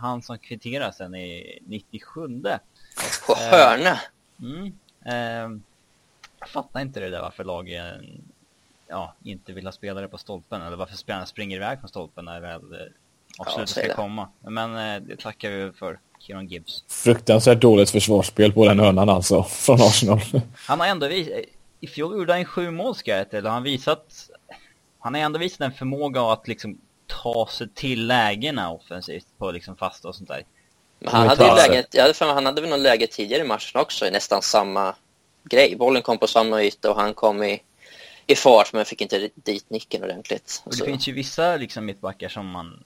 [0.00, 2.20] han som kvitterar sen i 97.
[3.26, 4.00] På hörna?
[4.40, 4.78] Mm.
[5.06, 5.60] Eh,
[6.40, 8.22] jag fattar inte det där varför lagen
[8.88, 12.40] ja, inte vill ha spelare på stolpen eller varför spelarna springer iväg från stolpen när
[12.40, 12.78] väl eh,
[13.38, 14.28] avslutet ja, ska komma.
[14.40, 16.84] Men eh, det tackar vi för Kieron Gibbs.
[16.88, 20.20] Fruktansvärt dåligt försvarsspel på den hörnan alltså, från Arsenal.
[20.54, 21.34] Han har ändå visat,
[21.80, 24.30] i fjol gjorde han sju mål ska jag eller han visat,
[24.98, 29.76] han har ändå visat en förmåga att liksom ta sig till lägena offensivt på liksom
[29.76, 30.42] fasta och sånt där.
[30.98, 33.46] Men han hade ju läget, jag hade för han hade väl någon läge tidigare i
[33.46, 34.94] matchen också i nästan samma
[35.44, 35.76] grej.
[35.76, 37.62] Bollen kom på samma yta och han kom i,
[38.26, 40.62] i fart men fick inte dit nicken ordentligt.
[40.64, 40.84] Och det så.
[40.84, 42.84] finns ju vissa liksom mittbackar som man...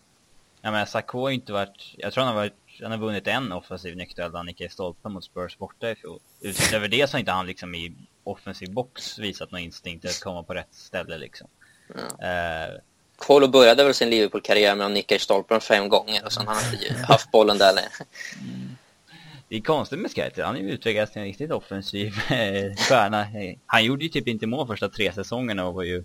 [0.63, 1.95] Jag menar, Sakho har ju inte varit...
[1.97, 2.55] Jag tror han har varit...
[2.83, 6.21] Han har vunnit en offensiv nykterhetsduell han gick i stolpen mot Spurs borta i fjol.
[6.41, 7.93] Utöver det så har inte han liksom i
[8.25, 11.49] offensiv box visat någon instinkt att komma på rätt ställe liksom.
[11.95, 12.69] Ja.
[12.69, 12.81] Uh,
[13.17, 16.55] Kolo började väl sin Liverpool-karriär med att nicka i stolpen fem gånger och sen har
[16.55, 17.91] han inte haft bollen där längre.
[19.51, 23.27] Det är konstigt med Skyter, han är ju utvecklats till en riktigt offensiv eh, stjärna.
[23.67, 26.05] Han gjorde ju typ inte mål första tre säsongerna och var ju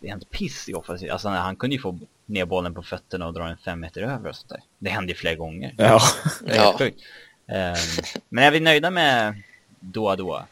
[0.00, 1.12] rent piss i offensiv.
[1.12, 4.28] Alltså han kunde ju få ner bollen på fötterna och dra en fem meter över
[4.28, 4.60] och sånt där.
[4.78, 5.74] Det hände ju flera gånger.
[5.78, 6.00] Ja.
[6.44, 6.74] Det är ja.
[6.78, 7.00] sjukt.
[7.46, 9.42] Um, men är vi nöjda med
[9.80, 10.46] Doa Doa?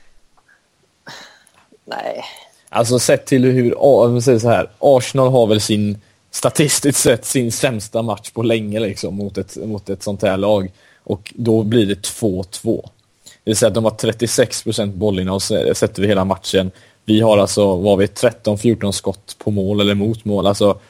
[1.85, 2.25] Nej.
[2.69, 7.25] Alltså sett till hur, om man säger så här, Arsenal har väl sin, statistiskt sett,
[7.25, 10.71] sin sämsta match på länge liksom mot ett, mot ett sånt här lag.
[11.09, 12.83] Och då blir det 2-2.
[13.25, 16.71] Det vill säga att de har 36 procent bollinnehav sett över hela matchen.
[17.05, 20.47] Vi har alltså, vad vi 13-14 skott på mål eller mot mål.
[20.47, 20.81] Alltså,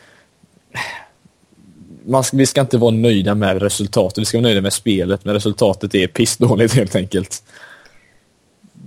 [2.06, 5.24] man ska, vi ska inte vara nöjda med resultatet, vi ska vara nöjda med spelet,
[5.24, 7.42] men resultatet är pissdåligt helt enkelt.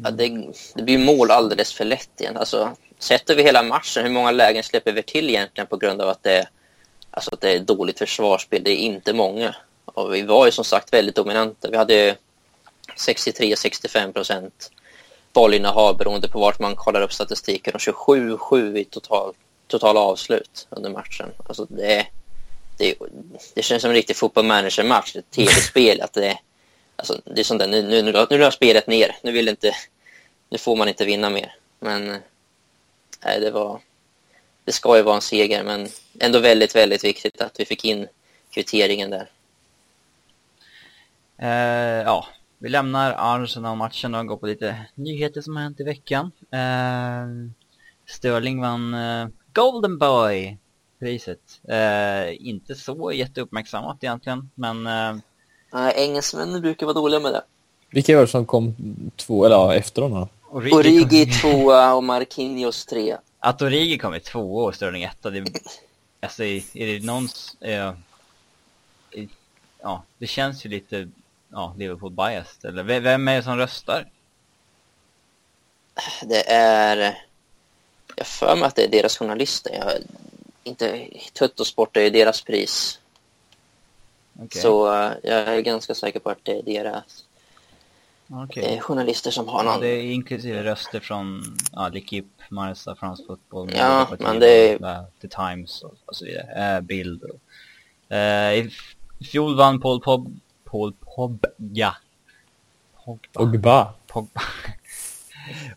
[0.04, 2.38] Ja, det, det blir mål alldeles för lätt igen.
[2.38, 6.10] Alltså, sätter vi hela matchen, hur många lägen släpper vi till egentligen på grund av
[6.10, 6.48] att det,
[7.12, 8.64] alltså att det är dåligt försvarsspel?
[8.64, 9.56] Det är inte många.
[9.86, 11.70] Och vi var ju som sagt väldigt dominanta.
[11.70, 12.18] Vi hade
[12.98, 14.72] 63-65 procent
[15.34, 19.34] bollinnehav beroende på vart man kollar upp statistiken och 27-7 i total,
[19.68, 21.30] total avslut under matchen.
[21.46, 22.08] Alltså det,
[22.78, 22.96] det,
[23.54, 26.02] det känns som en riktig fotbollmanager-match, ett tv-spel.
[26.02, 26.40] Att det,
[26.96, 29.76] alltså det är sånt där, nu, nu, nu, nu la spelet ner, nu, vill inte,
[30.50, 31.56] nu får man inte vinna mer.
[31.80, 32.18] Men
[33.26, 33.80] nej, det var
[34.66, 35.88] det ska ju vara en seger, men
[36.20, 38.08] ändå väldigt, väldigt viktigt att vi fick in
[38.50, 39.30] kvitteringen där.
[41.42, 42.26] Eh, ja,
[42.60, 46.32] vi lämnar Arsenal-matchen och går på lite nyheter som har hänt i veckan.
[46.52, 47.28] Eh,
[48.06, 51.62] Sterling vann eh, Golden Boy-priset.
[51.68, 54.88] Eh, inte så jätteuppmärksammat egentligen, men...
[54.88, 55.16] Eh,
[55.74, 57.42] Nej, engelsmännen brukar vara dåliga med det.
[57.90, 58.76] Vilka var det som kom
[59.16, 60.28] två, eller ja, efter honom?
[60.50, 63.20] Origi, Origi tvåa och Marquinhos trea.
[63.40, 65.46] Att Origi kom i tvåa och Sterling etta, det...
[66.20, 67.58] Alltså, är det någons...
[67.62, 67.94] Eh,
[69.82, 71.10] ja, det känns ju lite
[71.52, 72.66] ja, Liverpool biased?
[72.66, 74.10] Eller vem är det som röstar?
[76.22, 77.18] Det är...
[78.16, 79.74] Jag för mig att det är deras journalister.
[79.74, 79.92] Jag,
[80.64, 83.00] inte Tuttosport är ju deras pris.
[84.36, 84.62] Okay.
[84.62, 87.26] Så uh, jag är ganska säker på att det är deras
[88.44, 88.64] okay.
[88.64, 89.74] eh, journalister som har någon...
[89.74, 94.78] Ja, det är inklusive röster från ja, L'Equipe, Marsa, France Football, ja, men det.
[95.22, 96.76] The Times och, och så vidare.
[96.76, 97.24] Äh, bild.
[97.24, 98.72] Och, äh, I
[99.32, 100.40] fjol vann Paul Pog
[100.72, 101.50] Paul Pogba.
[103.06, 103.30] Pogba.
[103.34, 103.94] Pogba.
[104.08, 104.42] Pogba.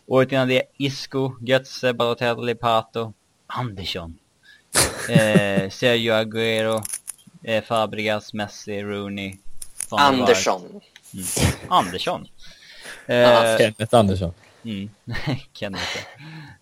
[0.05, 3.13] Året innan det Isco, Götze, Balotelli, Pato,
[3.47, 4.17] Andersson.
[5.09, 6.81] eh, Sergio Aguero,
[7.43, 9.37] eh, Fabregas, Messi, Rooney.
[9.91, 10.81] Andersson.
[11.13, 11.25] Mm.
[11.69, 12.27] Andersson.
[13.07, 14.33] Eh, Kenneth Andersson.
[14.63, 14.89] Mm.
[15.53, 15.97] Kenneth.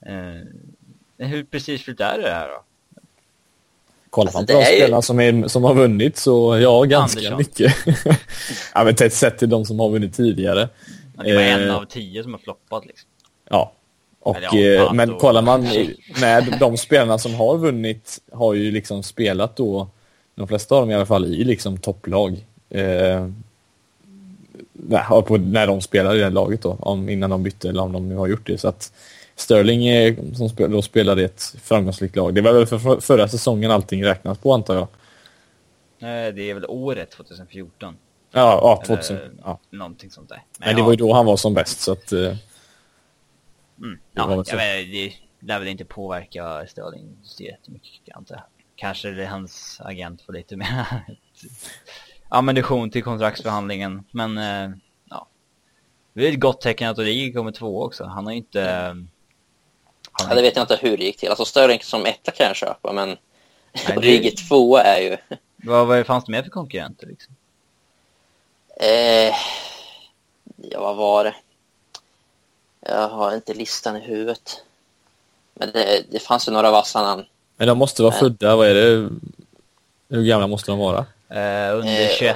[0.06, 2.64] Eh, hur precis är det här då?
[4.14, 5.02] Kollar man alltså, på de spelarna ju...
[5.02, 7.38] som, är, som har vunnit så ja, ganska Andersson.
[7.38, 7.74] mycket.
[8.74, 10.70] ja, men sett till de som har vunnit tidigare.
[11.18, 13.10] Ja, det var en eh, av tio som har floppat liksom.
[13.50, 13.72] Ja.
[14.20, 15.68] Och, ja, eh, men kollar man
[16.22, 19.88] med de spelarna som har vunnit har ju liksom spelat då,
[20.36, 22.46] de flesta av dem i alla fall, i liksom topplag.
[22.70, 23.28] Eh,
[24.74, 28.16] när de spelade i det laget då, om, innan de bytte eller om de nu
[28.16, 28.58] har gjort det.
[28.58, 28.94] Så att
[29.36, 32.36] Sterling är, som spel, då spelade i ett framgångsrikt lag.
[32.36, 34.88] Det var väl för förra säsongen allting räknas på antar jag?
[36.00, 37.96] Nej, det är väl året 2014.
[38.32, 39.18] Ja, ja 2000.
[39.18, 39.60] Eller, ja.
[39.70, 40.44] Någonting sånt där.
[40.60, 40.86] Men, Men det ja.
[40.86, 42.14] var ju då han var som bäst så att...
[42.14, 42.36] Uh,
[43.80, 44.00] mm.
[44.14, 48.44] Ja, jag vet, det lär väl inte påverka Sterling så jättemycket antar jag.
[48.76, 50.86] Kanske det hans agent får lite mer...
[52.34, 54.04] ammunition till kontraktsförhandlingen.
[54.12, 54.78] Men eh,
[55.10, 55.28] ja,
[56.14, 58.04] det är ett gott tecken att Origi kommer två också.
[58.06, 58.96] Han har ju inte...
[60.14, 61.30] Han ja, det vet jag inte hur det gick till.
[61.30, 63.18] Alltså Sterling som etta kan jag köpa, men
[63.88, 64.38] Nej, det...
[64.38, 65.18] tvåa är ju...
[65.56, 67.36] Vad, vad fanns det mer för konkurrenter liksom?
[68.78, 69.36] Eh,
[70.56, 71.36] ja, vad var det?
[72.82, 74.64] Jag har inte listan i huvudet.
[75.54, 77.26] Men det, det fanns ju några vassa namn.
[77.58, 78.20] Men de måste vara men...
[78.20, 79.10] födda, vad är det?
[80.10, 81.06] Hur gamla måste de vara?
[81.30, 82.36] Eh, under 21.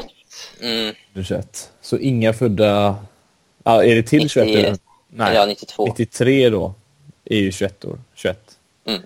[0.60, 0.96] Eh, mm.
[1.14, 1.72] Under 21.
[1.82, 2.96] Så inga födda...
[3.64, 4.48] Ah, är det till 90, 21?
[4.48, 4.78] Eller?
[5.08, 5.86] Nej, ja, 92.
[5.86, 6.74] 93 då
[7.30, 8.00] är ju 21 år.
[8.16, 8.58] 21.
[8.86, 9.02] Mm.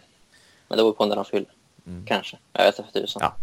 [0.68, 1.50] Men det beror på när de fyller.
[1.88, 2.06] Mm.
[2.06, 2.38] Kanske.
[2.54, 3.22] Jag vet inte för tusan.
[3.22, 3.36] Ja.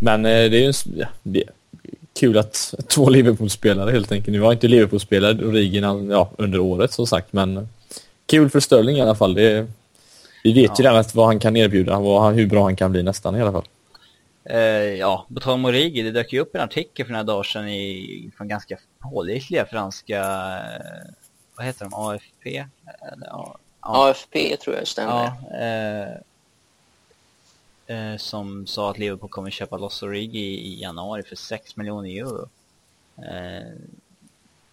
[0.00, 1.50] Men eh, det är ju ja, det är
[2.20, 4.32] kul att två Liverpool-spelare helt enkelt.
[4.32, 5.78] Nu var inte Liverpool-spelare Origi
[6.10, 7.68] ja, under året som sagt, men
[8.26, 9.34] kul för Sterling i alla fall.
[9.34, 9.66] Det,
[10.44, 10.74] vi vet ja.
[10.78, 13.52] ju redan vad han kan erbjuda, vad, hur bra han kan bli nästan i alla
[13.52, 13.66] fall.
[14.50, 14.58] Uh,
[14.98, 17.68] ja, på tal om Origi, det dök ju upp en artikel för några dagar sedan
[17.68, 20.22] i, från ganska pålitliga franska,
[21.56, 22.64] vad heter de, AFP?
[23.12, 23.26] Eller,
[23.86, 25.32] uh, AFP tror jag stämmer.
[25.50, 26.18] Ja,
[27.86, 32.48] eh, som sa att Liverpool kommer köpa loss Origi i januari för 6 miljoner euro.
[33.16, 33.72] Eh,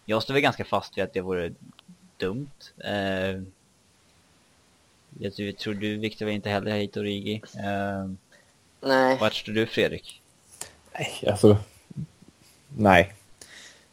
[0.06, 1.54] jag står väl ganska fast vid att det vore
[2.18, 2.50] dumt.
[2.84, 3.42] Eh,
[5.20, 7.42] jag tror du, Victor, vill inte heller hit Origi.
[7.56, 8.12] Eh,
[8.82, 9.18] nej.
[9.20, 10.22] Vart står du, Fredrik?
[10.94, 11.58] Nej, alltså...
[12.78, 13.14] Nej.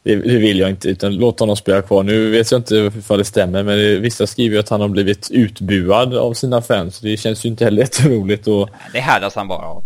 [0.03, 2.03] Det, det, vill jag inte, utan låt honom spela kvar.
[2.03, 4.87] Nu vet jag inte ifall det stämmer, men det, vissa skriver ju att han har
[4.87, 6.99] blivit utbuad av sina fans.
[6.99, 8.47] Det känns ju inte heller jätteroligt.
[8.47, 8.69] Och...
[8.93, 9.83] Det härdas han bara av.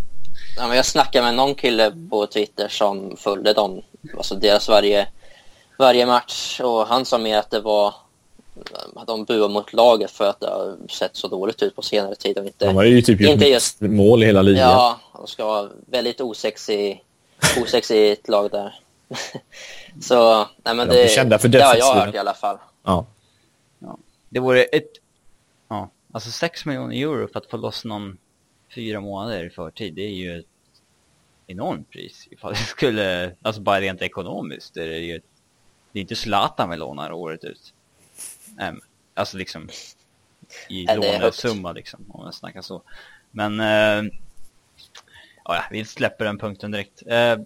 [0.56, 3.82] Ja, men jag snackade med någon kille på Twitter som följde dem,
[4.16, 5.08] alltså deras varje,
[5.78, 7.94] varje match och han sa mer att det var
[8.96, 12.14] att de buar mot laget för att det har sett så dåligt ut på senare
[12.14, 12.38] tid.
[12.38, 14.70] Och inte, de har ju typ inte gjort just, mål i hela ligan.
[14.70, 17.02] Ja, de ska vara väldigt osexig,
[17.62, 18.74] osexigt lag där.
[20.00, 22.58] Så, nej men det, kända för det har jag hört i alla fall.
[22.82, 23.06] Ja.
[23.78, 23.98] ja.
[24.28, 24.90] Det vore ett,
[25.68, 28.18] ja, alltså 6 miljoner euro för att få loss någon
[28.74, 30.46] fyra månader i förtid, det är ju ett
[31.46, 32.28] enormt pris.
[32.30, 35.20] Ifall det skulle, alltså bara rent ekonomiskt, det är ju
[35.92, 37.74] det är inte Zlatan vi lånar året ut.
[38.60, 38.80] Um,
[39.14, 39.68] alltså liksom
[40.68, 42.82] i lånesumma liksom, om man snackar så.
[43.30, 44.12] Men, uh,
[45.44, 47.02] ja, vi släpper den punkten direkt.
[47.02, 47.44] Uh,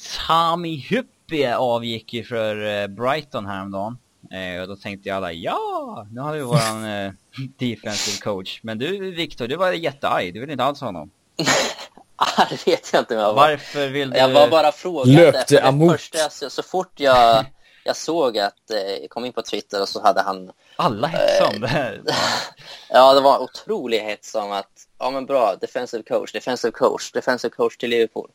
[0.00, 3.98] Sami Hyppie avgick ju för eh, Brighton häromdagen.
[4.30, 7.12] Eh, och då tänkte jag alla, ja, nu har vi våran eh,
[7.58, 8.60] defensive coach.
[8.62, 11.10] Men du Viktor, du var jättearg, du vill inte alls ha honom.
[12.50, 13.34] det vet jag inte jag var.
[13.34, 14.18] Varför vill du?
[14.18, 15.32] Jag var bara frågande.
[15.32, 15.92] Löpte amok.
[15.92, 17.44] Första, så fort jag,
[17.84, 20.52] jag såg att, eh, jag kom in på Twitter och så hade han...
[20.76, 22.02] Alla hetsade om det här.
[22.88, 27.54] ja, det var otrolig hets om att, ja men bra, defensive coach, defensive coach, defensive
[27.54, 28.30] coach till Liverpool.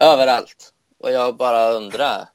[0.00, 0.72] Överallt.
[0.98, 2.28] Och jag bara undrar,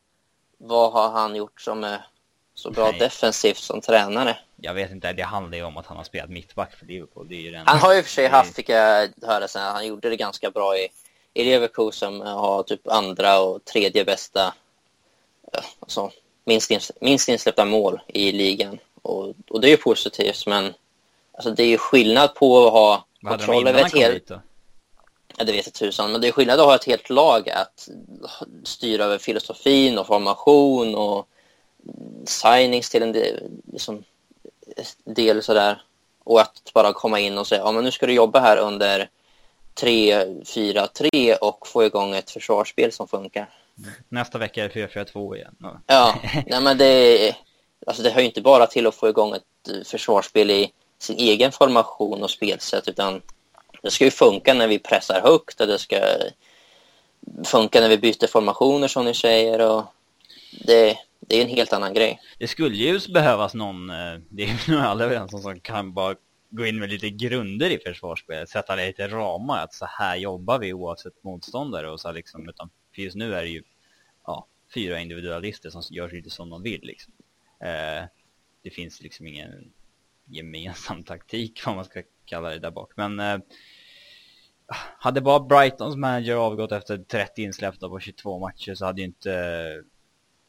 [0.57, 2.05] vad har han gjort som är
[2.53, 2.99] så bra Nej.
[2.99, 4.37] defensivt som tränare?
[4.55, 7.27] Jag vet inte, det handlar ju om att han har spelat mittback för Liverpool.
[7.29, 7.67] Den...
[7.67, 10.77] Han har ju för sig haft, fick jag höra sen, han gjorde det ganska bra
[10.77, 10.87] i,
[11.33, 14.53] i Leverkusen med att ha typ andra och tredje bästa,
[15.79, 16.11] alltså
[16.45, 18.79] minst, ins, minst insläppta mål i ligan.
[19.01, 20.73] Och, och det är ju positivt, men
[21.33, 24.31] alltså, det är ju skillnad på att ha kontroll över ett helt...
[25.37, 26.11] Ja, det vet jag tusan.
[26.11, 27.89] Men det är skillnad att ha ett helt lag att
[28.63, 31.27] styra över filosofin och formation och
[32.25, 34.03] signings till en del, liksom,
[35.03, 35.81] del sådär.
[36.23, 39.09] Och att bara komma in och säga, ja men nu ska du jobba här under
[39.75, 43.49] 3-4-3 och få igång ett försvarsspel som funkar.
[44.09, 45.55] Nästa vecka är det 4-4-2 igen.
[45.59, 46.15] Ja, ja
[46.47, 47.35] nej men det,
[47.87, 51.51] alltså det hör ju inte bara till att få igång ett försvarsspel i sin egen
[51.51, 53.21] formation och spelsätt utan
[53.83, 55.99] det ska ju funka när vi pressar högt och det ska
[57.45, 59.83] funka när vi byter formationer som ni säger och
[60.65, 62.19] det, det är en helt annan grej.
[62.39, 66.15] Det skulle ju behövas någon, eh, det är nog alla överens om, som kan bara
[66.49, 70.73] gå in med lite grunder i försvarsspelet, sätta lite ramar, att så här jobbar vi
[70.73, 73.63] oavsett motståndare och så liksom, utan för just nu är det ju
[74.25, 77.13] ja, fyra individualister som gör lite som de vill liksom.
[77.59, 78.05] Eh,
[78.63, 79.71] det finns liksom ingen
[80.25, 83.37] gemensam taktik, vad man ska kalla det där bak, men eh,
[84.99, 89.83] hade bara Brightons manager avgått efter 30 insläppta på 22 matcher så hade ju inte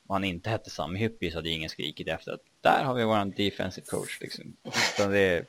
[0.07, 3.05] om han inte hette Sami Hyppie så hade ingen skrikit efter att där har vi
[3.05, 4.57] våran defensive coach liksom.
[4.95, 5.47] Utan det,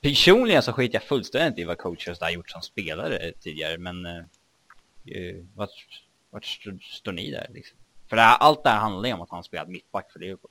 [0.00, 4.24] personligen så skiter jag fullständigt i vad coacher har gjort som spelare tidigare men uh,
[5.54, 5.70] vart,
[6.30, 7.76] vart står, står ni där liksom?
[8.08, 10.50] För det här, allt det här handlar ju om att han spelat mittback för Liverpool.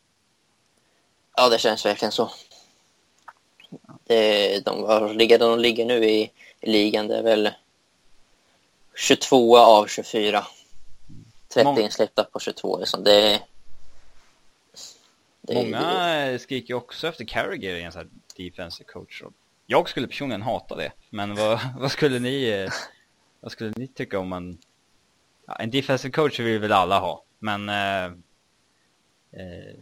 [1.36, 2.32] Ja, det känns verkligen så.
[4.04, 6.32] Det, de, var ligger, de ligger nu i,
[6.64, 7.50] i ligan, det är väl
[8.96, 10.46] 22 av 24.
[11.54, 13.04] 30 Mång- insläppta på 22 liksom.
[13.04, 13.40] Det är...
[15.42, 19.24] det är- Många skriker också efter Carragher i en sån här defensive coach.
[19.66, 20.92] Jag skulle personligen hata det.
[21.10, 22.68] Men vad, vad skulle ni
[23.40, 24.58] vad skulle ni tycka om en
[25.46, 27.24] ja, en defensive coach vill väl alla ha.
[27.40, 28.06] Men eh,
[29.32, 29.76] eh,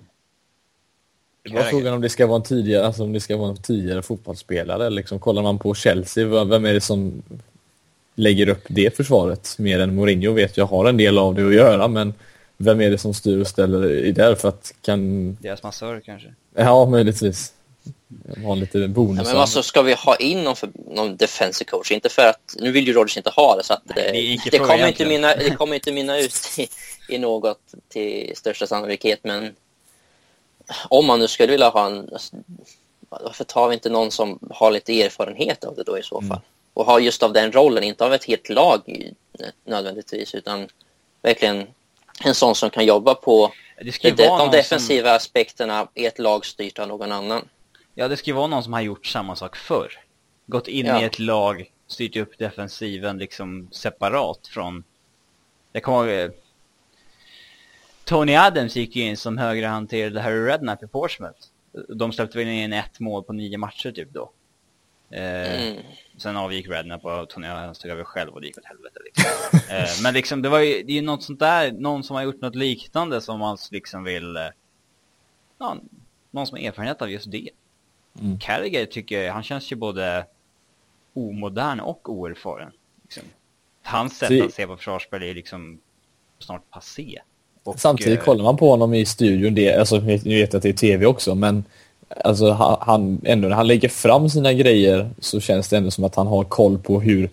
[1.44, 3.62] Det var frågan om det ska vara en tidigare, alltså om det ska vara en
[3.62, 4.90] tidigare fotbollsspelare.
[4.90, 7.24] Liksom, kollar man på Chelsea, vem är det som
[8.16, 9.56] lägger upp det försvaret?
[9.58, 12.14] Mer än Mourinho vet jag har en del av det att göra, men
[12.58, 14.36] vem är det som styr och ställer i där?
[14.36, 15.36] För att kan...
[15.42, 16.34] deras massör kanske.
[16.56, 17.54] Ja, möjligtvis.
[18.44, 19.28] Ha lite Ja, bonus.
[19.28, 21.92] men alltså, ska vi ha in någon, för, någon defensive coach?
[21.92, 24.60] Inte för att, nu vill ju Rodgers inte ha det så att Nej, det, det
[24.60, 26.68] kommer inte minna, det kommer inte minna ut i,
[27.16, 29.52] i något till största sannolikhet men
[30.90, 32.36] om man nu skulle vilja ha en, alltså,
[33.10, 36.42] varför tar vi inte någon som har lite erfarenhet av det då i så fall?
[36.74, 39.12] Och har just av den rollen, inte av ett helt lag
[39.66, 40.68] nödvändigtvis utan
[41.22, 41.68] verkligen
[42.24, 46.80] en sån som kan jobba på Det ju de, defensiva aspekterna i ett lag styrt
[46.80, 47.40] av någon annan.
[47.40, 47.50] Som,
[47.94, 50.00] ja, det ska ju vara någon som har gjort samma sak förr.
[50.46, 51.02] Gått in Ja.
[51.02, 54.84] i ett lag, styrt upp defensiven liksom separat från...
[55.72, 56.32] Jag kommer ihåg...
[58.12, 61.40] Tony Adams gick ju in som högerhanterade Harry Redknapp i Portsmouth.
[61.96, 64.32] De släppte väl in ett mål på nio matcher typ då.
[65.10, 65.84] Eh, Mm.
[66.18, 69.60] Sen avgick Redknapp och Tony Adams tog över själv och det gick åt helvete liksom.
[69.76, 72.24] eh, men liksom det var ju, det är ju något sånt där, någon som har
[72.24, 74.44] gjort något liknande som man liksom vill, eh,
[76.32, 77.50] någon som har erfarenhet av just det.
[78.22, 78.40] Mm.
[78.40, 80.26] Carragher tycker jag, han känns ju både
[81.14, 82.72] omodern och oerfaren.
[83.04, 83.24] Liksom.
[83.84, 85.82] Hans sätt Så- att se på försvarsspel är liksom
[86.40, 87.22] snart passé.
[87.64, 90.64] Och, Samtidigt eh, kollar man på honom i studion, det, alltså, nu vet jag att
[90.64, 91.64] det är tv också, men
[92.24, 92.52] alltså,
[92.82, 96.28] han, ändå när han lägger fram sina grejer så känns det ändå som att han
[96.28, 97.30] har koll på hur,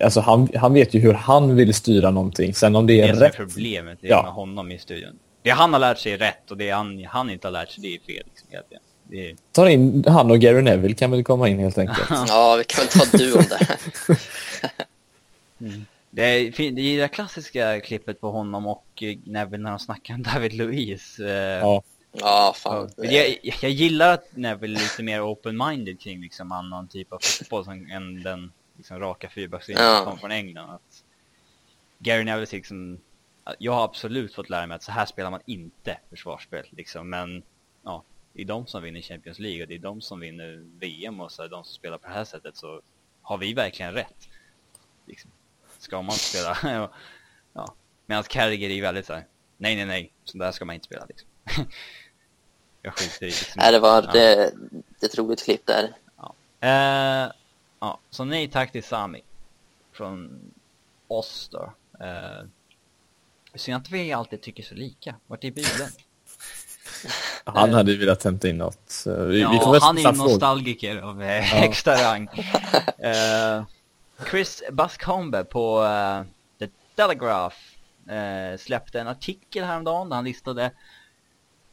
[0.00, 2.54] alltså han, han vet ju hur han vill styra någonting.
[2.54, 4.22] Sen om det är det är rätt, problemet det är Ja.
[4.22, 5.18] med honom i studion.
[5.42, 7.82] Det han har lärt sig är rätt och det han, han inte har lärt sig
[7.82, 8.24] det är fel.
[8.26, 8.82] Liksom, egentligen.
[9.10, 12.08] det är, tar in han och Gary Neville kan väl komma in helt enkelt.
[12.28, 13.58] Ja, vi kan väl ta duon där.
[14.08, 14.16] det,
[16.22, 20.14] är, fin- det är det klassiska klippet på honom och eh, Neville när de snackar
[20.14, 21.18] om David Luiz.
[21.18, 21.82] eh, Ja.
[22.14, 22.90] Ja, fan.
[22.96, 27.64] Jag, jag gillar att Neville är lite mer open-minded kring liksom annan typ av fotboll
[27.64, 29.96] som, än den liksom, raka fyrbackslinjen Ja.
[29.96, 30.70] som kom från England.
[30.70, 31.04] Att
[31.98, 32.98] Gary Neville är liksom,
[33.58, 37.42] jag har absolut fått lära mig att så här spelar man inte försvarsspel liksom, men
[37.82, 38.02] ja,
[38.32, 41.32] det är de som vinner Champions League och det är de som vinner VM och
[41.32, 42.80] så är de som spelar på det här sättet så
[43.22, 44.28] har vi verkligen rätt.
[45.06, 45.30] Liksom,
[45.82, 46.58] ska man inte spela?
[47.52, 47.74] ja.
[48.06, 49.26] Medan Carragher är ju väldigt såhär,
[49.56, 51.28] nej nej nej, så där ska man inte spela liksom.
[52.82, 53.52] jag skiter i liksom.
[53.56, 54.12] Nej, det var Ja.
[54.12, 54.52] det,
[54.98, 55.94] det är ett roligt klipp där.
[56.60, 57.32] Eh,
[57.80, 59.20] ja, så nej tack till Sami.
[59.92, 60.40] Från
[61.08, 61.72] oss då.
[62.00, 62.48] Uh,
[63.54, 65.14] Synd att vi alltid tycker så lika.
[65.26, 65.88] Vart är bilen?
[67.44, 68.80] Han hade ju velat hämta in något.
[68.86, 72.28] Så Vi, ja, vi han är nostalgiker av eh, högsta rang.
[72.98, 73.64] Eh,
[74.30, 76.22] Chris Bascombe på uh,
[76.58, 77.56] The Telegraph
[78.10, 80.70] uh, släppte en artikel häromdagen där han listade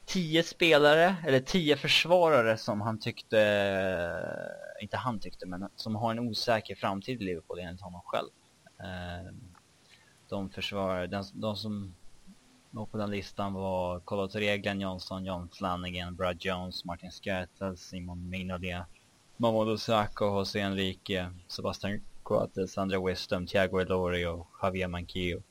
[0.10, 6.12] tio spelare, eller tio försvarare som han tyckte, eh, inte han tyckte, men som har
[6.12, 8.30] en osäker framtid i Liverpool enligt honom själv.
[8.80, 9.34] Uh,
[10.30, 11.96] de försvarare, de, de som
[12.72, 17.78] var på den listan var Kolo Touré, Glenn Johnson, John Flanagan, Brad Jones, Martin Skrtel,
[17.78, 18.86] Simon Mignolet,
[19.38, 25.42] Mamadou Sakho, José Enrique, Sebastian Coates, Sandra Wisdom, Thiago Elori och Javier Manquillo.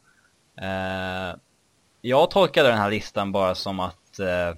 [0.60, 1.36] Eh,
[2.00, 4.54] jag tolkade den här listan bara som att eh,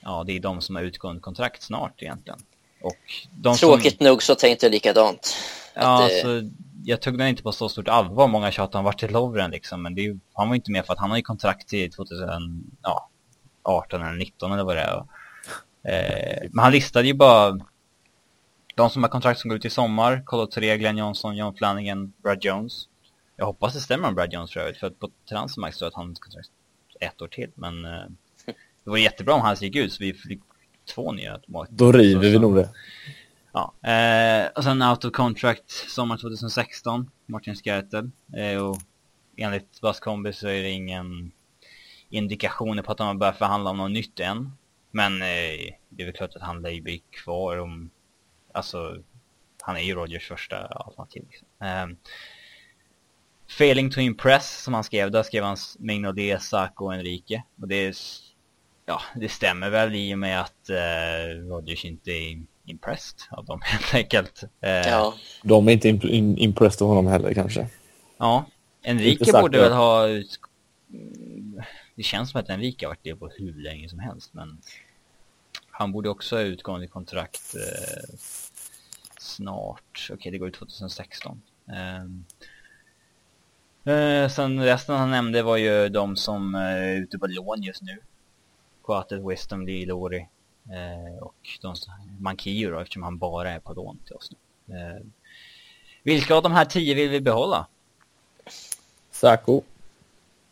[0.00, 2.38] ja, det är de som har utgående kontrakt snart egentligen.
[3.56, 5.34] Tråkigt som, nog så tänkte jag likadant.
[5.74, 6.42] Ja, att alltså,
[6.84, 8.28] jag tog den inte på så stort allvar.
[8.28, 10.86] Många tjatar om vart till Lovren liksom, men det är, ju- han var inte med
[10.86, 15.04] för att han har ju kontrakt till 2018 eller 19 eller vad det är.
[15.88, 17.58] Eh, men han listade ju bara
[18.74, 20.22] de som har kontrakt som går ut i sommar.
[20.24, 22.88] Kolo Touré, Glenn Johnson, John Flanagan, Brad Jones.
[23.36, 25.94] Jag hoppas det stämmer om Brad Jones för övrigt, för att på Transfermarkt står att
[25.94, 26.50] han har kontrakt
[27.00, 27.50] ett år till.
[27.54, 28.04] Men eh,
[28.84, 30.40] det var jättebra om han gick ut, så vi fick
[30.94, 31.76] två nya målvakter.
[31.76, 32.68] Då river Så- vi så- nog det.
[33.52, 38.10] Ja, eh, och sen out of contract sommar 2016, Martin Skrtel.
[38.36, 38.76] Eh, och
[39.36, 41.32] enligt Baskombi så är det ingen
[42.10, 44.52] indikationer på att de har börjat förhandla om något nytt än.
[44.90, 45.28] Men eh,
[45.88, 47.90] det är väl klart att han lär ju bli kvar om,
[48.54, 48.96] alltså,
[49.62, 51.24] han är ju Rogers första alternativ.
[51.30, 51.48] Liksom.
[51.62, 51.86] Eh,
[53.58, 57.42] Failing to impress, som han skrev, där skrev han Mignolet, Sacco och Enrique.
[57.60, 57.94] Och det är,
[58.86, 63.60] ja, det stämmer väl i och med att eh, Rogers inte är impressed av dem
[63.64, 64.42] helt enkelt.
[64.60, 67.68] Eh, Ja, De är inte imp- impressed av honom heller kanske.
[68.18, 68.44] Ja,
[68.82, 70.06] Enrique borde väl ha
[71.94, 74.60] det känns som att Enrique har varit det på hur länge som helst, men
[75.70, 78.14] han borde också ha utgående kontrakt eh,
[79.24, 80.08] snart.
[80.10, 81.42] Okej, okay, det går ut 2016.
[81.66, 82.24] Um,
[83.84, 87.82] Eh, sen resten han nämnde var ju de som eh, är ute på lån just
[87.82, 87.98] nu.
[88.82, 90.28] Coates, Wisdom, Lee, Lori
[90.70, 91.74] eh, och de,
[92.20, 94.76] Mankio då, eftersom han bara är på lån till oss nu.
[94.76, 95.00] Eh,
[96.02, 97.66] vilka av de här tio vill vi behålla?
[99.10, 99.62] Sako.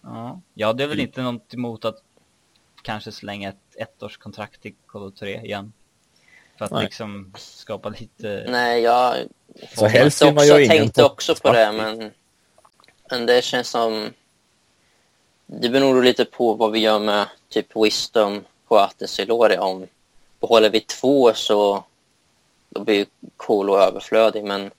[0.00, 1.06] Ja, ja det är väl mm.
[1.06, 2.02] inte något emot att
[2.82, 5.72] kanske slänga ett ettårskontrakt i Colo 3 igen.
[6.56, 6.84] För att Nej.
[6.84, 8.46] liksom skapa lite...
[8.48, 9.16] Nej, jag...
[9.74, 12.12] Så helst vill man ju tänkte också på det, men
[13.12, 14.12] men det känns som...
[15.46, 19.58] Det beror lite på vad vi gör med typ Wisdom, Coates och Lori.
[19.58, 19.86] Om
[20.40, 21.84] behåller vi två så
[22.68, 24.70] då blir ju Kolo överflödig, men...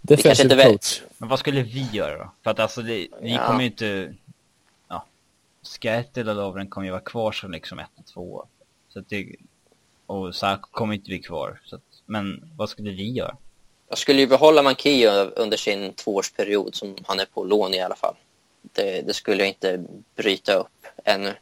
[0.00, 1.02] Defensive inte coach.
[1.18, 2.30] Men vad skulle vi göra då?
[2.42, 3.46] För att alltså, det, vi ja.
[3.46, 4.14] kommer ju inte...
[4.88, 5.04] Ja.
[5.62, 8.46] Skertel och Lovren kommer ju vara kvar som liksom ett och två.
[8.88, 9.36] Så att det...
[10.10, 11.60] Och Sarko kommer inte bli kvar.
[11.64, 13.36] Så att, men vad skulle vi göra?
[13.88, 17.94] Jag skulle ju behålla Mankio under sin tvåårsperiod som han är på lån i alla
[17.94, 18.14] fall.
[18.62, 19.84] Det, det skulle jag inte
[20.16, 21.34] bryta upp ännu.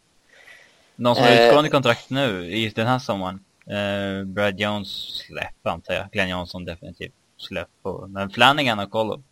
[0.97, 3.45] Någon som har eh, utgående kontrakt nu i den här sommaren?
[3.67, 4.89] Eh, Brad Jones
[5.27, 6.11] släpp antar jag.
[6.11, 7.69] Glenn Johnson definitivt släpp.
[7.83, 8.07] På.
[8.07, 9.23] Men Flanagan och Collo.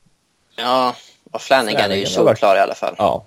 [0.57, 0.97] Ja,
[1.30, 2.95] och Flanagan, Flanagan är ju solklar i alla fall.
[2.99, 3.26] Ja.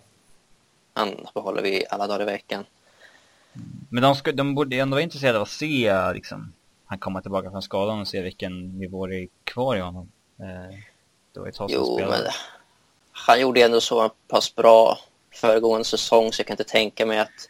[0.93, 2.65] Han behåller vi alla dagar i veckan.
[3.89, 6.53] Men de, ska, de borde ändå vara intresserade av att se liksom,
[6.85, 10.11] han kommer tillbaka från skadan och se vilken nivå det är kvar i honom.
[10.39, 10.79] Eh,
[11.47, 12.21] ett tag Jo, men
[13.11, 14.97] han gjorde ändå så pass bra
[15.31, 17.49] föregående säsong så jag kan inte tänka mig att...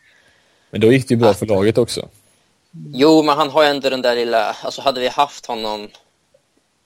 [0.70, 1.40] Men då gick det ju bra att...
[1.40, 2.10] för laget också.
[2.72, 4.56] Jo, men han har ju ändå den där lilla...
[4.64, 5.90] Alltså hade vi haft honom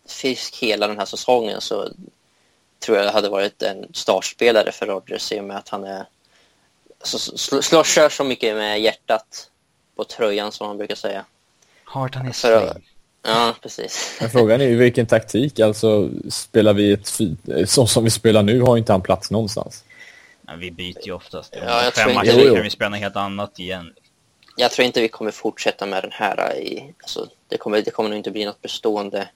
[0.07, 1.89] fisk hela den här säsongen så
[2.79, 6.05] tror jag det hade varit en startspelare för Rodgers i och med att han är...
[7.03, 9.49] Alltså, slår, kör så mycket med hjärtat
[9.95, 11.25] på tröjan som man brukar säga.
[11.93, 12.81] Heart on his sleeve.
[13.23, 14.17] Ja, precis.
[14.21, 15.59] Men frågan är ju vilken taktik.
[15.59, 17.19] Alltså, spelar vi ett
[17.69, 19.83] så som vi spelar nu har inte han plats någonstans.
[20.47, 21.55] Ja, vi byter ju oftast.
[21.65, 23.93] Ja, jag fem matcher kan vi spela något helt annat igen.
[24.55, 26.93] Jag tror inte vi kommer fortsätta med den här i...
[27.01, 29.29] Alltså, det, kommer, det kommer nog inte bli något bestående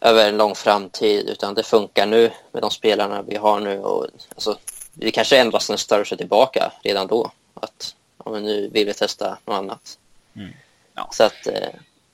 [0.00, 3.78] över en lång framtid, utan det funkar nu med de spelarna vi har nu.
[3.78, 4.58] Och, alltså,
[4.98, 7.30] vi kanske ändras Sturridge är tillbaka redan då.
[7.54, 7.94] Att
[8.24, 9.98] ja, men nu vill vi testa något annat.
[10.36, 10.52] Mm.
[10.94, 11.08] Ja.
[11.12, 11.68] Så att, eh,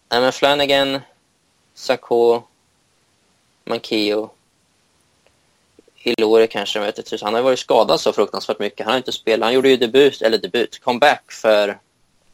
[0.09, 1.01] men Flanagan,
[1.75, 2.43] Sarko,
[3.65, 4.31] Mankio,
[6.05, 7.25] Ilore kanske, jag vet inte.
[7.25, 8.87] Han har varit skadad så fruktansvärt mycket.
[8.87, 9.47] Han har inte spelat.
[9.47, 11.79] Han gjorde ju debut, eller debut, comeback för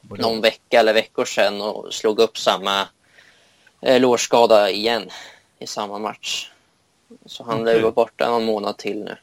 [0.01, 0.23] Borde.
[0.23, 2.89] någon vecka eller veckor sedan och slog upp samma
[3.81, 5.11] eh, lårskada igen
[5.59, 6.51] i samma match.
[7.27, 9.17] Så han lär vara borta någon månad till nu.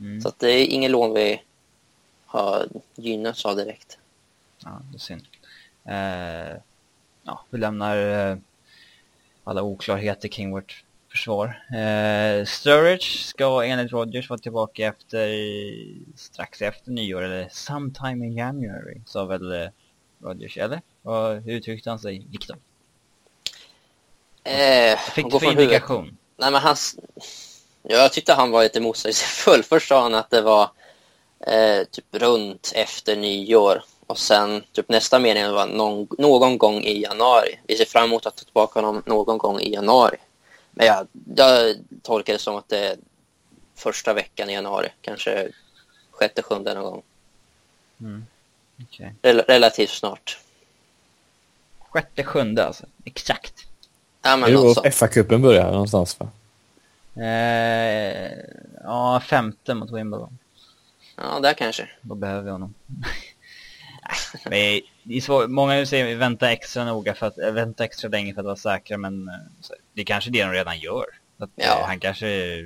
[0.00, 0.20] Mm.
[0.20, 1.42] Så att det är ingen lån vi
[2.26, 3.98] har gynnats av direkt.
[4.64, 5.26] Ja, det är synd.
[5.84, 6.60] Eh,
[7.22, 8.36] ja, vi lämnar eh,
[9.44, 11.62] alla oklarheter kring vårt försvar.
[11.76, 15.28] Eh, Sturridge ska enligt Rogers vara tillbaka efter
[16.16, 19.68] strax efter nyår eller sometime in January sa väl eh,
[20.22, 20.80] Rogers, eller?
[21.02, 22.56] Och hur uttryckte han sig, Viktor?
[24.44, 26.16] Eh, Fick du för indikation?
[26.36, 26.76] Nej men han...
[27.82, 29.62] Jag tyckte han var lite motsägelsefull.
[29.62, 30.70] Först sa han att det var
[31.46, 37.02] eh, typ runt efter nyår och sen typ nästa mening var någon, någon gång i
[37.02, 37.58] januari.
[37.66, 40.16] Vi ser fram emot att ta tillbaka honom någon gång i januari.
[40.70, 41.06] Men jag,
[41.36, 42.96] jag tolkar det som att det är
[43.74, 44.88] första veckan i januari.
[45.00, 45.48] Kanske
[46.10, 47.02] sjätte, sjunde någon gång.
[48.00, 48.26] Mm.
[48.82, 49.10] Okay.
[49.22, 50.38] Rel relativt snart.
[51.78, 52.86] Sjätte, sjunde alltså?
[53.04, 53.54] Exakt.
[54.22, 56.28] Ja, men det är FA-cupen börjar någonstans va?
[57.16, 58.32] Eh,
[58.82, 60.38] ja, femte mot Wimbledon.
[61.16, 61.88] Ja, där kanske.
[62.02, 62.74] Då behöver vi honom.
[64.44, 68.34] Men det är svår, många säger vänta extra noga för att, äh, vänta extra länge
[68.34, 69.34] för att vara säkra men eh,
[69.94, 71.04] det är kanske det de redan gör.
[71.38, 71.80] Att, ja.
[71.80, 72.56] Eh, han kanske,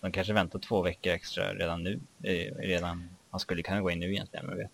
[0.00, 2.00] de kanske väntar två veckor extra redan nu.
[2.58, 4.70] Redan, han skulle kunna gå in nu egentligen, men vet.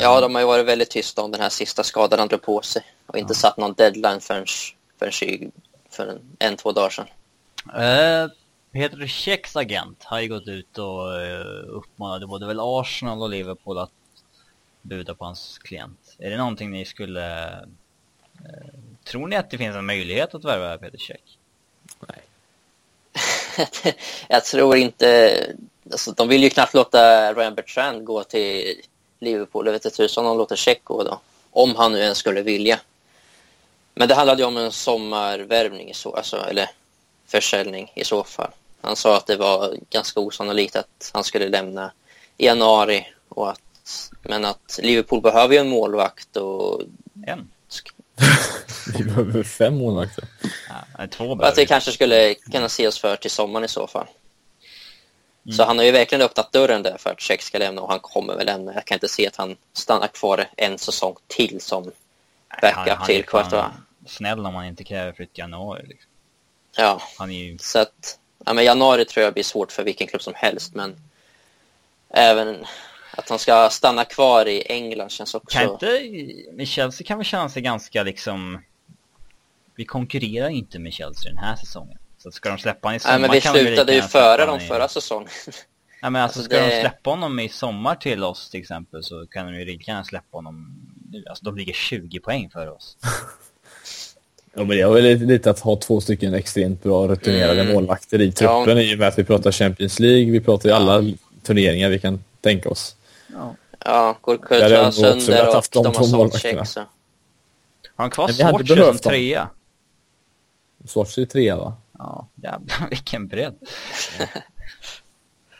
[0.00, 2.62] Ja, de har ju varit väldigt tysta om den här sista skadan han drog på
[2.62, 3.34] sig och inte ja.
[3.34, 4.46] satt någon deadline förrän,
[4.98, 5.52] förrän
[5.90, 7.06] för en, en, två dagar sedan.
[7.74, 8.30] Uh,
[8.72, 13.78] Peter Käcks agent har ju gått ut och uh, uppmanade både väl Arsenal och Liverpool
[13.78, 13.90] att
[14.88, 16.16] buda på hans klient.
[16.18, 17.46] Är det någonting ni skulle...
[18.44, 18.66] Eh,
[19.04, 21.38] tror ni att det finns en möjlighet att värva Peter Käck?
[22.08, 22.22] Nej.
[24.28, 25.38] jag tror inte...
[25.90, 28.80] Alltså, de vill ju knappt låta Ryan Bertrand gå till
[29.20, 29.66] Liverpool.
[29.66, 31.20] Jag vet inte tusan de låter Käck gå då.
[31.50, 32.80] Om han nu ens skulle vilja.
[33.94, 36.70] Men det handlade ju om en sommarvärvning, i så, alltså, eller
[37.26, 38.50] försäljning i så fall.
[38.80, 41.92] Han sa att det var ganska osannolikt att han skulle lämna
[42.36, 43.06] i januari.
[43.28, 46.82] Och att, men att Liverpool behöver ju en målvakt och...
[47.26, 47.50] En?
[48.98, 50.24] Vi behöver fem målvakter.
[50.98, 53.86] Ja, två behöver att vi kanske skulle kunna se oss för till sommaren i så
[53.86, 54.06] fall.
[55.44, 55.56] Mm.
[55.56, 58.00] Så han har ju verkligen öppnat dörren där för att Check ska lämna och han
[58.00, 58.74] kommer väl lämna.
[58.74, 61.82] Jag kan inte se att han stannar kvar en säsong till som
[62.62, 63.64] backup Han- han till Courtois.
[64.06, 65.86] Snäll om han inte kräver flytt i januari.
[65.86, 66.10] Liksom.
[66.76, 67.58] Ja, Han är ju...
[67.58, 70.96] så att ja, men januari tror jag blir svårt för vilken klubb som helst, men
[72.10, 72.64] även
[73.10, 75.58] att han ska stanna kvar i England känns också...
[75.58, 76.00] Kan inte...
[76.52, 78.62] Med Chelsea kan väl känna sig ganska liksom...
[79.74, 81.98] Vi konkurrerar inte med Chelsea den här säsongen.
[82.18, 84.60] Så att ska de släppa honom i sommar Nej, men vi slutade ju före dem
[84.60, 85.28] i- förra säsongen.
[86.02, 89.02] Nej men alltså Alltså, ska de det- släppa honom i sommar till oss till exempel
[89.04, 90.76] så kan de ju lika gärna släppa honom
[91.12, 91.24] nu.
[91.28, 92.96] Alltså de ligger 20 poäng före oss.
[94.58, 97.72] Ja, men det är väl lite, att ha två stycken extremt bra rutinerade Mm.
[97.74, 101.02] målvakter i truppen i och med att vi pratar Champions League, vi pratar ju alla
[101.42, 102.96] turneringar vi kan tänka oss.
[103.32, 103.54] Ja.
[103.84, 106.64] Ja, Courtois också sönder och haft de de två har målvakterna.
[107.96, 109.48] han kvar Swatcher som trea?
[110.84, 111.74] Svarts är trea va?
[111.98, 113.54] Ja, jävlar vilken bredd.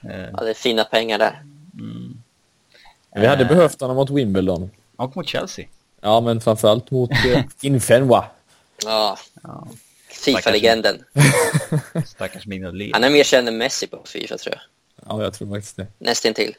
[0.03, 1.43] Ja, det är fina pengar där.
[1.79, 2.23] mm.
[3.15, 4.71] Vi hade Eh, behövt honom mot Wimbledon.
[4.97, 5.67] Och mot Chelsea.
[6.01, 8.25] Ja, men framförallt mot eh, Infenwa.
[8.85, 9.67] Ja, Ja,
[10.09, 11.05] Fifa-legenden.
[12.07, 12.91] stackars Mignolet.
[12.93, 14.63] Han är mer känd än Messi på Fifa tror jag.
[15.09, 15.87] Ja, jag tror faktiskt det.
[15.99, 16.57] Nästintill.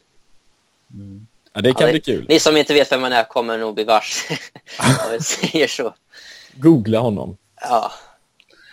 [0.94, 1.26] Mm.
[1.52, 2.26] Ja, det kan ja, bli kul.
[2.28, 4.34] Ni som inte vet vem man är kommer nog bli varse.
[4.78, 5.94] Om jag säger så.
[6.54, 7.36] Googla honom.
[7.60, 7.92] Ja.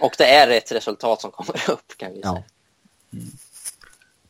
[0.01, 2.31] Och det är ett resultat som kommer upp kan vi Ja.
[2.33, 2.43] säga.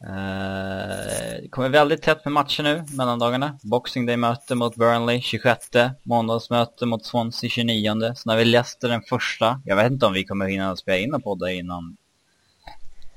[0.05, 3.59] Eh, det kommer väldigt tätt med matcher nu, mellandagarna.
[3.63, 5.69] Boxing Day möte mot Burnley 26.
[6.03, 8.13] Måndagsmöte mot Swansea 29.
[8.15, 9.61] Sen har vi Leicester den första.
[9.65, 11.97] Jag vet inte om vi kommer hinna spela in och podda innan,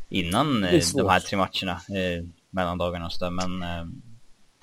[0.09, 3.31] innan eh, de här tre matcherna, eh, mellandagarna och så där.
[3.31, 3.87] Men eh,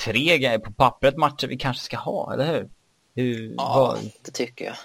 [0.05, 2.69] tre grejer på pappret matcher vi kanske ska ha, eller hur?
[3.15, 4.75] hur Ja, vad, det tycker jag.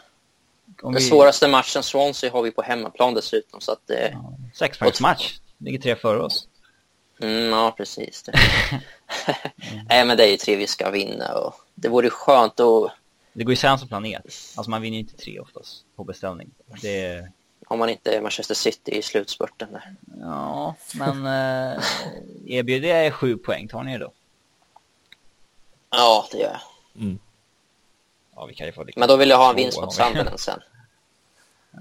[0.82, 3.60] om Den vi, svåraste matchen, Swansea, har vi på hemmaplan dessutom.
[3.60, 4.10] Så att det...
[4.12, 6.46] ja, Sexpoängsmatch, ligger tre före oss.
[7.20, 8.22] Mm, ja, precis.
[8.26, 8.32] Det.
[9.88, 12.92] Nej, men det är ju tre vi ska vinna och det vore skönt att
[13.32, 14.24] Det går ju sämst som planerat.
[14.56, 16.50] Alltså man vinner ju inte tre oftast på beställning.
[16.82, 17.28] Det
[17.70, 19.94] om man inte är Manchester City i slutspurten där.
[20.20, 21.84] Ja, men eh,
[22.46, 24.12] erbjuder jag er sju poäng, tar ni det då?
[25.90, 27.02] Ja, det gör jag.
[27.02, 27.18] Mm.
[28.34, 28.98] Ja, vi kan ju få lite...
[28.98, 29.94] Men då vill jag ha en vinst mot.
[29.94, 30.60] Sunderland sen.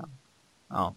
[0.71, 0.93] Ja,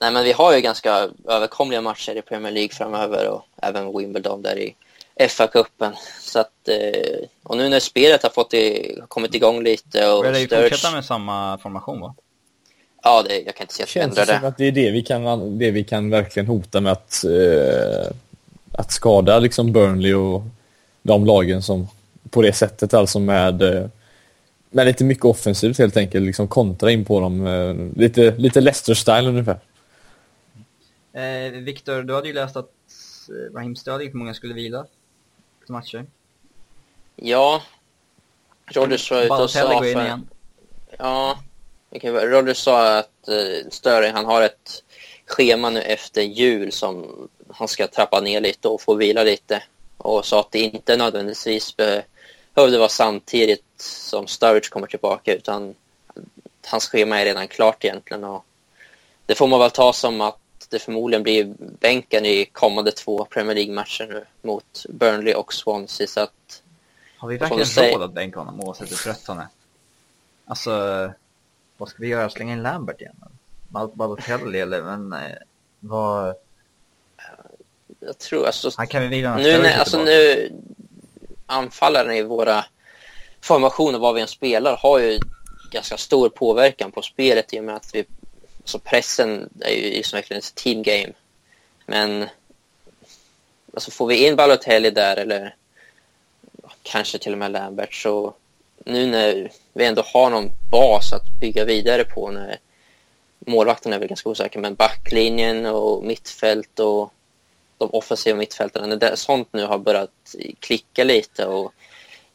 [0.00, 4.42] Nej, men vi har ju ganska överkomliga matcher i Premier League framöver och även Wimbledon
[4.42, 4.74] där i
[5.20, 5.92] FA-cupen.
[6.20, 10.30] Så att, eh, och nu när spelet har fått i, kommit igång lite och vi
[10.30, 12.14] lär ju fortsätta med samma formation va?
[13.02, 14.48] Ja, det, jag kan inte se att vi Känns ändrar det som det.
[14.48, 18.10] att det är det vi kan, det vi kan verkligen hota med att, eh,
[18.72, 20.42] att skada liksom Burnley och
[21.02, 21.88] de lagen som
[22.30, 23.86] på det sättet alltså med, eh,
[24.70, 27.46] med lite mycket offensivt helt enkelt, liksom kontra in på dem.
[27.46, 29.58] Eh, lite, lite Leicester-style ungefär.
[31.18, 32.72] Eh, Viktor, du hade ju läst att
[33.28, 34.86] eh, Raheem Sterling för många skulle vila
[35.64, 36.06] till matcher.
[37.16, 37.62] Ja,
[38.66, 39.84] Rodgers var ute och sa för...
[39.84, 40.28] igen.
[40.98, 41.38] Ja,
[41.90, 44.84] okej, Rodgers sa att uh, Stirling, han har ett
[45.26, 49.62] schema nu efter jul som han ska trappa ner lite och få vila lite.
[49.96, 51.76] Och sa att det inte nödvändigtvis
[52.54, 55.74] behövde vara samtidigt som Sturridge kommer tillbaka utan
[56.66, 58.24] hans schema är redan klart egentligen.
[58.24, 58.44] Och
[59.26, 60.38] det får man väl ta som att
[60.68, 66.06] det förmodligen blir bänken i kommande två Premier League-matcher nu mot Burnley och Swansea.
[66.06, 66.62] Så att
[67.18, 67.94] Har vi verkligen säga?
[67.94, 69.46] råd att bänka honom oavsett hur trött han är?
[70.46, 70.70] Alltså,
[71.76, 72.30] vad ska vi göra?
[72.30, 73.16] Slänga in Lambert igen?
[73.68, 75.36] Bal- Balotelli eller men eh,
[75.80, 76.34] vad...
[78.00, 80.10] jag tror alltså Han kan vi vila nu, när, är alltså tillbaka.
[80.10, 80.52] nu
[81.46, 82.64] anfallarna i våra
[83.40, 85.18] formationer, vad vi än spelar, har ju
[85.72, 88.04] ganska stor påverkan på spelet i och med att vi,
[88.68, 91.12] så pressen är ju som verkligen ett team game.
[91.86, 92.28] Men
[93.74, 95.54] alltså får vi in Balotelli där eller
[96.82, 98.34] kanske till och med Lambert så
[98.84, 102.58] nu när vi ändå har någon bas att bygga vidare på när
[103.38, 107.12] målvakten är väl ganska osäker men backlinjen och mittfält och
[107.78, 111.72] de offensiva mittfältarna, när det, sånt nu har börjat klicka lite och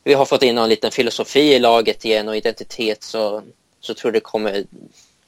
[0.04, 3.44] vi har fått in någon liten filosofi i laget igen och identitet så,
[3.80, 4.64] så tror jag det kommer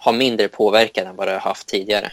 [0.06, 2.12] ha mindre påverkan än vad det har haft tidigare.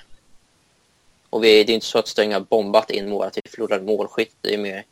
[1.30, 3.80] Och vi, det är inte så att Stöng har bombat in mål, att vi förlorar
[3.80, 4.36] målskytt.
[4.40, 4.84] Det är mer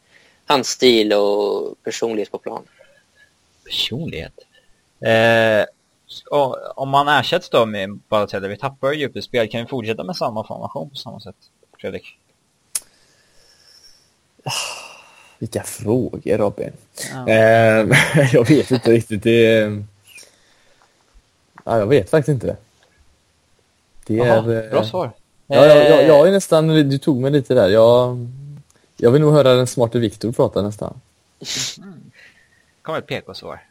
[0.46, 2.62] hans stil och personlighet på plan.
[3.64, 4.32] Personlighet.
[5.00, 5.64] Eh,
[6.74, 10.16] om man ersätts då med Balotelli, vi tappar ju i spel, kan vi fortsätta med
[10.16, 11.36] samma formation på samma sätt?
[11.80, 12.18] Fredrik?
[15.38, 16.72] Vilka frågor Robin.
[17.12, 17.28] Ja.
[17.28, 17.86] Eh,
[18.32, 19.22] jag vet inte riktigt.
[19.22, 19.50] Det,
[21.64, 22.56] ja, jag vet faktiskt inte det.
[24.16, 24.70] Det Aha, är...
[24.70, 25.12] Bra svar.
[25.46, 27.68] Ja, jag, jag, jag är nästan, du tog mig lite där.
[27.68, 28.28] Jag,
[28.96, 31.00] jag vill nog höra den smarte Viktor prata nästan.
[31.78, 32.10] Mm.
[32.82, 33.62] kommer ett PK-svar.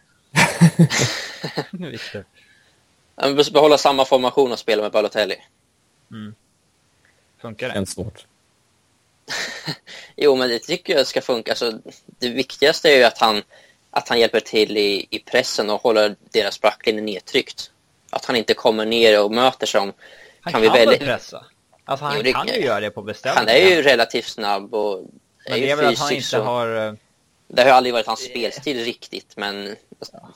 [1.71, 2.25] Viktor.
[3.23, 5.35] Vi måste behålla samma formation och spela med Balotelli.
[6.11, 6.35] Mm.
[7.41, 7.73] Funkar det?
[7.73, 8.25] Känns svårt.
[10.15, 11.51] jo, men det tycker jag ska funka.
[11.51, 13.41] Alltså, det viktigaste är ju att han,
[13.91, 17.71] att han hjälper till i, i pressen och håller deras backlinje nedtryckt.
[18.09, 19.93] Att han inte kommer ner och möter som...
[20.41, 20.97] Han kan, kan vi välja...
[20.97, 21.45] pressa.
[21.85, 23.37] Alltså han jo, det, kan ju göra det på beställning.
[23.37, 25.05] Han är ju relativt snabb och
[25.49, 26.41] men är det är väl att han inte så...
[26.41, 26.87] har...
[26.87, 26.93] Eh,
[27.47, 29.75] det har ju aldrig varit hans spelstil riktigt, men...
[30.11, 30.29] Ja.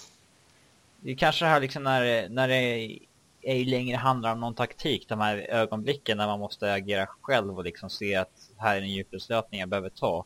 [0.99, 2.97] Det är kanske det här liksom när, när det
[3.41, 7.63] ej längre handlar om någon taktik, de här ögonblicken när man måste agera själv och
[7.63, 10.25] liksom se att här är en djupledslöpning jag behöver ta.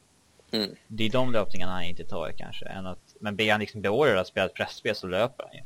[0.51, 0.69] Mm.
[0.87, 2.65] Det är de löpningarna han inte tar kanske.
[2.65, 5.61] Än att, men ber han liksom beordrad att spela ett pressspel så löper han ju.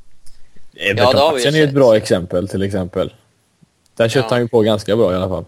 [0.90, 3.12] Everton-matchen är ett bra exempel till exempel.
[3.96, 4.34] Där köpte ja.
[4.34, 5.44] han ju på ganska bra i alla fall.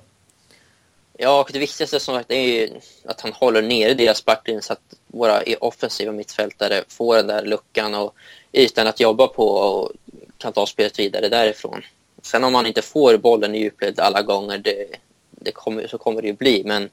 [1.18, 2.70] Ja, och det viktigaste som sagt är ju
[3.04, 7.94] att han håller nere deras backlinje så att våra offensiva mittfältare får den där luckan
[7.94, 8.14] och
[8.52, 9.92] ytan att jobba på och
[10.38, 11.82] kan ta spelet vidare därifrån.
[12.22, 14.86] Sen om man inte får bollen i djupled alla gånger, det,
[15.30, 16.62] det kommer, så kommer det ju bli.
[16.64, 16.90] Men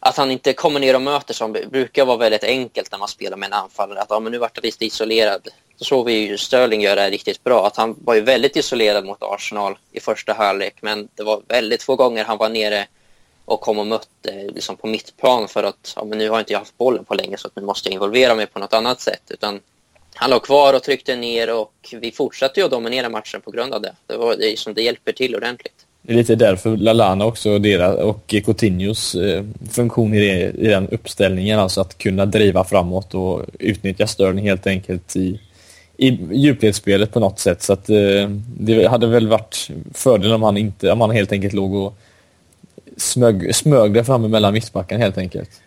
[0.00, 3.36] att han inte kommer ner och möter som brukar vara väldigt enkelt när man spelar
[3.36, 4.00] med en anfallare.
[4.00, 5.48] Att ja, men nu vart han lite isolerad.
[5.76, 7.66] Så såg vi ju Sterling göra det riktigt bra.
[7.66, 10.74] Att han var ju väldigt isolerad mot Arsenal i första halvlek.
[10.80, 12.86] Men det var väldigt få gånger han var nere
[13.44, 16.52] och kom och mötte eh, liksom på mittplan för att ja, men nu har inte
[16.52, 19.00] jag haft bollen på länge så att nu måste jag involvera mig på något annat
[19.00, 19.22] sätt.
[19.30, 19.60] Utan
[20.14, 23.74] han låg kvar och tryckte ner och vi fortsatte ju att dominera matchen på grund
[23.74, 23.92] av det.
[24.06, 25.86] Det, var, det, som det hjälper till ordentligt.
[26.02, 30.88] Det är lite därför Lalana också deras, och Coutinhos eh, funktion i, det, i den
[30.88, 35.40] uppställningen, alltså att kunna driva framåt och utnyttja Sterling helt enkelt i,
[36.02, 37.62] i djupledsspelet på något sätt.
[37.62, 38.28] Så att eh,
[38.58, 41.98] det hade väl varit fördel om han, inte, om han helt enkelt låg och
[42.96, 45.62] smög, smög där framme mellan mittbacken helt enkelt.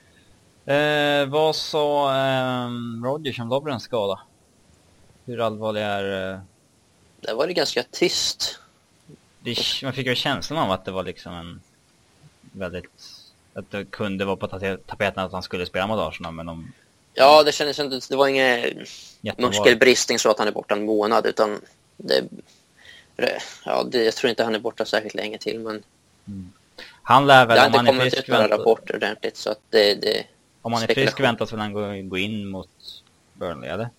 [0.65, 2.69] Eh, vad sa eh,
[3.03, 4.19] Roger om Lobrens skada?
[5.25, 6.33] Hur allvarlig är...
[6.33, 6.39] Eh...
[7.21, 8.59] Det var det ganska tyst.
[9.39, 11.61] Det, man fick ju känslan av att det var liksom en
[12.51, 12.91] väldigt...
[13.53, 16.71] Att det kunde vara på tapeten att han skulle spela mot Arsenal, men de...
[17.15, 17.99] Ja, det kändes inte...
[18.09, 18.85] Det var ingen
[19.37, 21.61] muskelbristning så att han är borta en månad, utan
[21.97, 22.23] det...
[23.65, 25.83] Ja, det, jag tror inte han är borta särskilt länge till, men...
[26.27, 26.51] Mm.
[27.01, 27.55] Han lär väl.
[27.55, 29.93] Det har inte kommit ut några rapporter ordentligt, så att det...
[29.93, 30.25] det
[30.61, 32.69] om han är frisk väntas väl han gå, gå in mot
[33.33, 33.89] Burnley, eller?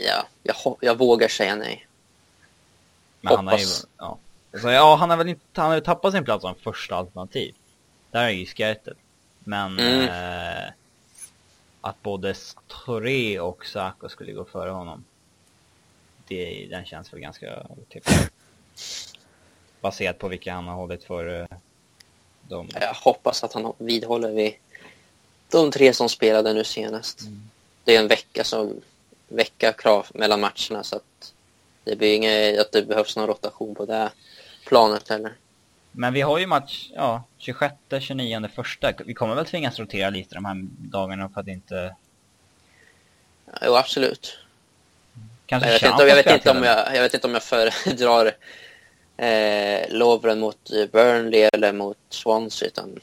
[0.00, 1.86] ja, jag, jag vågar säga nej.
[3.20, 3.44] Men Hoppas.
[3.44, 3.66] han är ju,
[3.98, 4.18] ja.
[4.60, 7.54] Så, ja, han har väl inte, han har ju tappat sin plats som första alternativ.
[8.12, 8.96] Där är ju skrättet.
[9.38, 10.08] Men mm.
[10.08, 10.72] eh,
[11.80, 12.34] att både
[12.68, 15.04] Touré och Saka skulle gå före honom.
[16.28, 18.14] Det, den känns väl ganska otippad.
[19.80, 21.58] Baserat på vilka han har hållit för eh,
[22.48, 22.68] dem.
[22.80, 24.54] Jag hoppas att han vidhåller vid
[25.50, 27.20] de tre som spelade nu senast.
[27.20, 27.50] Mm.
[27.84, 28.80] Det är en vecka som
[29.28, 31.32] vecka krav mellan matcherna så att
[31.84, 34.12] det blir inget att det behövs någon rotation på det
[34.66, 35.34] planet heller.
[35.92, 38.92] Men vi har ju match, ja, 26, 29, första.
[39.06, 41.94] Vi kommer väl tvingas rotera lite de här dagarna för att inte...
[43.62, 44.38] Jo, absolut.
[45.46, 48.26] Kanske jag vet, inte, jag, vet inte om jag, jag vet inte om jag föredrar
[49.16, 52.68] eh, Lovren mot Burnley eller mot Swansea.
[52.68, 53.00] Utan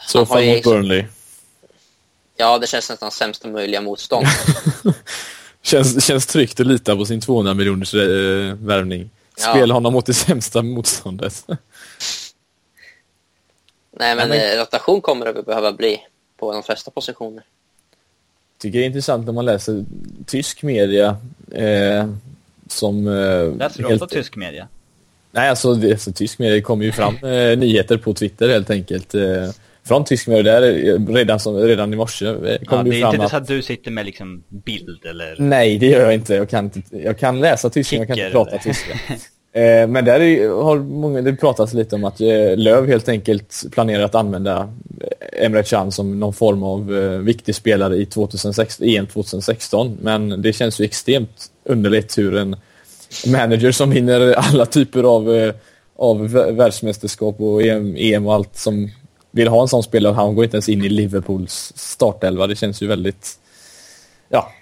[0.00, 1.04] så fall mot Burnley.
[2.36, 4.26] Ja, det känns nästan sämsta möjliga motstånd.
[5.62, 8.00] känns, känns tryggt att lita på sin 200 miljoners äh,
[8.54, 9.10] värvning.
[9.36, 9.74] Spela ja.
[9.74, 11.46] honom mot det sämsta motståndet.
[14.00, 14.38] Nej, men, men...
[14.38, 16.00] Eh, rotation kommer det behöva bli
[16.36, 17.44] på de flesta positioner.
[18.58, 19.84] tycker det är intressant när man läser
[20.26, 21.16] tysk media
[21.52, 22.10] eh,
[22.68, 23.06] som...
[23.06, 24.02] Eh, Läser du helt...
[24.02, 24.68] ofta tysk media?
[25.30, 29.14] Nej, alltså, det, alltså tysk media kommer ju fram eh, nyheter på Twitter helt enkelt.
[29.14, 29.50] Eh,
[29.84, 30.62] från Tyskland där
[31.14, 33.30] redan, som, redan i morse kom ja, det, det är inte att...
[33.30, 35.36] så att du sitter med liksom bild eller?
[35.38, 36.34] Nej, det gör jag inte.
[36.34, 38.98] Jag kan, jag kan läsa tyska, men jag kan inte prata tyska.
[39.52, 43.64] eh, men där är, har många, det pratats lite om att eh, Löv helt enkelt
[43.72, 44.70] planerar att använda
[45.00, 49.98] eh, Emre Can som någon form av eh, viktig spelare i 2016, EM 2016.
[50.02, 52.56] Men det känns ju extremt underligt hur en
[53.26, 55.54] manager som vinner alla typer av, eh,
[55.96, 58.90] av världsmästerskap och EM, EM och allt som
[59.30, 60.14] vill ha en sån spelare.
[60.14, 62.46] Han går inte ens in i Liverpools startelva.
[62.46, 63.38] Det känns ju väldigt...
[64.28, 64.52] Ja.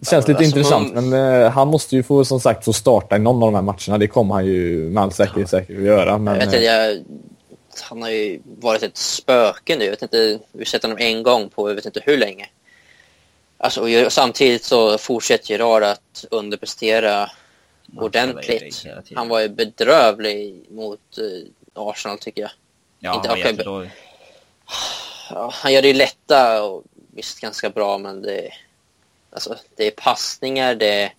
[0.00, 1.10] Det känns ja, lite alltså intressant, man...
[1.10, 3.62] men uh, han måste ju få, som sagt, få starta i någon av de här
[3.62, 3.98] matcherna.
[3.98, 6.18] Det kommer han ju med all säkerhet säkert att göra.
[6.18, 7.04] Men, jag, vet, jag
[7.78, 9.84] att han har ju varit ett spöke nu.
[9.84, 12.48] Jag vet inte, vi har sett honom en gång på jag vet inte hur länge.
[13.58, 17.30] Alltså, och samtidigt så fortsätter Gerard att underprestera
[17.96, 18.84] ordentligt.
[19.14, 22.50] Han var ju bedrövlig mot uh, Arsenal tycker jag.
[22.98, 23.90] Ja, inte, han var jättedålig.
[25.30, 26.84] Ja, han gör det ju lätta och
[27.14, 28.50] visst ganska bra men det,
[29.30, 31.14] alltså, det är passningar, det är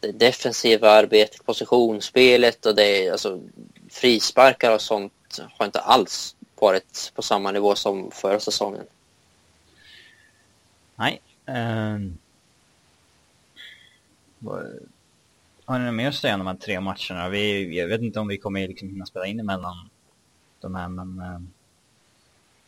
[0.00, 3.40] det defensiva arbetet, positionsspelet och det är alltså
[3.90, 5.12] frisparkar och sånt
[5.58, 8.84] har inte alls varit på samma nivå som förra säsongen.
[10.94, 11.20] Nej.
[11.46, 12.18] Um,
[15.64, 17.28] har ni något mer att säga om de här tre matcherna?
[17.28, 19.90] Vi, jag vet inte om vi kommer liksom hinna spela in emellan
[20.60, 21.52] de här, men um,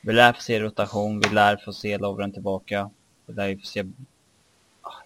[0.01, 2.91] vi lär få se rotation, vi lär få se Lovren tillbaka.
[3.27, 3.85] Vi lär få se...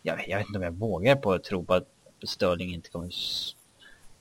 [0.03, 1.89] Jag, jag vet inte om jag vågar på att tro på att
[2.23, 3.11] Störling inte kommer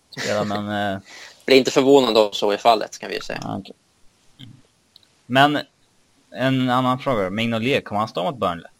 [0.10, 0.94] spela, men...
[0.94, 1.00] Eh...
[1.46, 3.58] Blir inte förvånad om så är fallet, kan vi ju säga.
[3.60, 3.76] Okay.
[5.26, 5.60] Men
[6.32, 7.30] en annan fråga.
[7.30, 8.72] Mignolet, kommer han stå mot Burnley?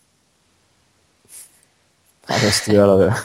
[2.26, 3.18] Han måste göra det.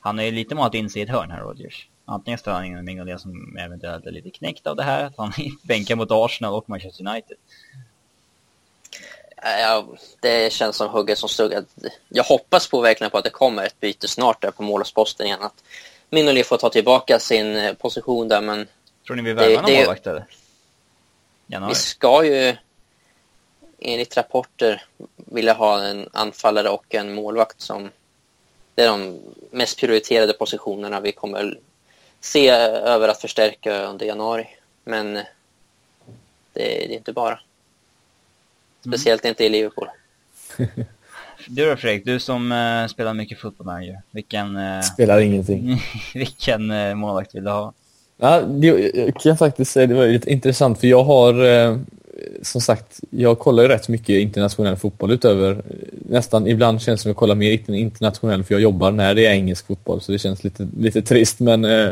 [0.00, 1.88] Han är ju lite mat inse i ett hörn här, Rodgers.
[2.04, 5.32] Antingen står han in Mignolet som eventuellt är lite knäckt av det här, att han
[5.62, 7.36] bänkar mot Arsenal och Manchester United.
[9.42, 9.86] Ja,
[10.20, 11.52] det känns som hugget som stugg.
[12.08, 15.42] Jag hoppas på verkligen på att det kommer ett byte snart där på målvaktsposten igen.
[15.42, 15.64] Att
[16.10, 18.66] Minoli får ta tillbaka sin eh, position där, men...
[19.06, 20.24] Tror ni vi värvar någon målvakt eller?
[21.68, 22.56] Vi ska ju
[23.78, 24.84] enligt rapporter
[25.16, 27.90] vilja ha en anfallare och en målvakt som...
[28.74, 29.20] Det är de
[29.50, 31.58] mest prioriterade positionerna vi kommer
[32.20, 34.46] se över att förstärka under januari.
[34.84, 35.24] Men det,
[36.52, 37.40] det är inte bara.
[38.86, 39.88] Speciellt inte i Liverpool.
[41.48, 44.02] du då Fredrik, du som uh, spelar mycket fotboll manager.
[44.10, 44.56] Vilken...
[44.56, 45.82] Uh, spelar ingenting.
[46.14, 47.72] vilken uh, målvakt vill du ha?
[48.16, 51.34] Ja, det, jag kan faktiskt säga det var lite intressant för jag har
[52.42, 55.62] som sagt, jag kollar ju rätt mycket internationell fotboll utöver
[56.08, 59.26] nästan ibland känns det som att jag kollar mer internationell för jag jobbar när det
[59.26, 61.90] är engelsk fotboll så det känns lite, lite trist men eh,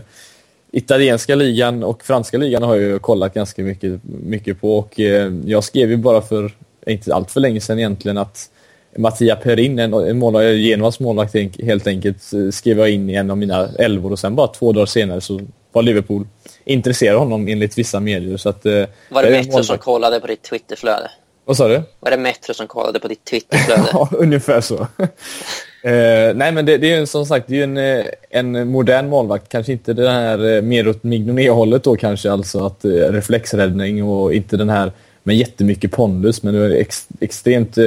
[0.70, 5.64] italienska ligan och franska ligan har jag kollat ganska mycket, mycket på och eh, jag
[5.64, 6.52] skrev ju bara för
[6.86, 8.50] inte allt för länge sedan egentligen att
[8.96, 13.30] Mattia Perin, en, en målvakt, Genovas målvakt helt enkelt, eh, skrev jag in i en
[13.30, 15.40] av mina elvor och sen bara två dagar senare så
[15.72, 16.26] var Liverpool
[16.64, 18.36] intresserade av honom enligt vissa medier.
[18.36, 21.10] Så att, eh, var det Metro som kollade på ditt Twitterflöde?
[21.44, 21.82] Vad sa du?
[22.00, 23.88] Var det Metro som kollade på ditt Twitterflöde?
[23.92, 24.74] ja, ungefär så.
[25.82, 29.08] eh, nej, men det, det är ju som sagt det är en, eh, en modern
[29.08, 29.48] målvakt.
[29.48, 34.70] Kanske inte det här mer åt Mignonet-hållet då kanske, alltså att reflexräddning och inte den
[34.70, 34.92] här
[35.26, 37.84] med jättemycket pondus, men det är ex, extremt eh,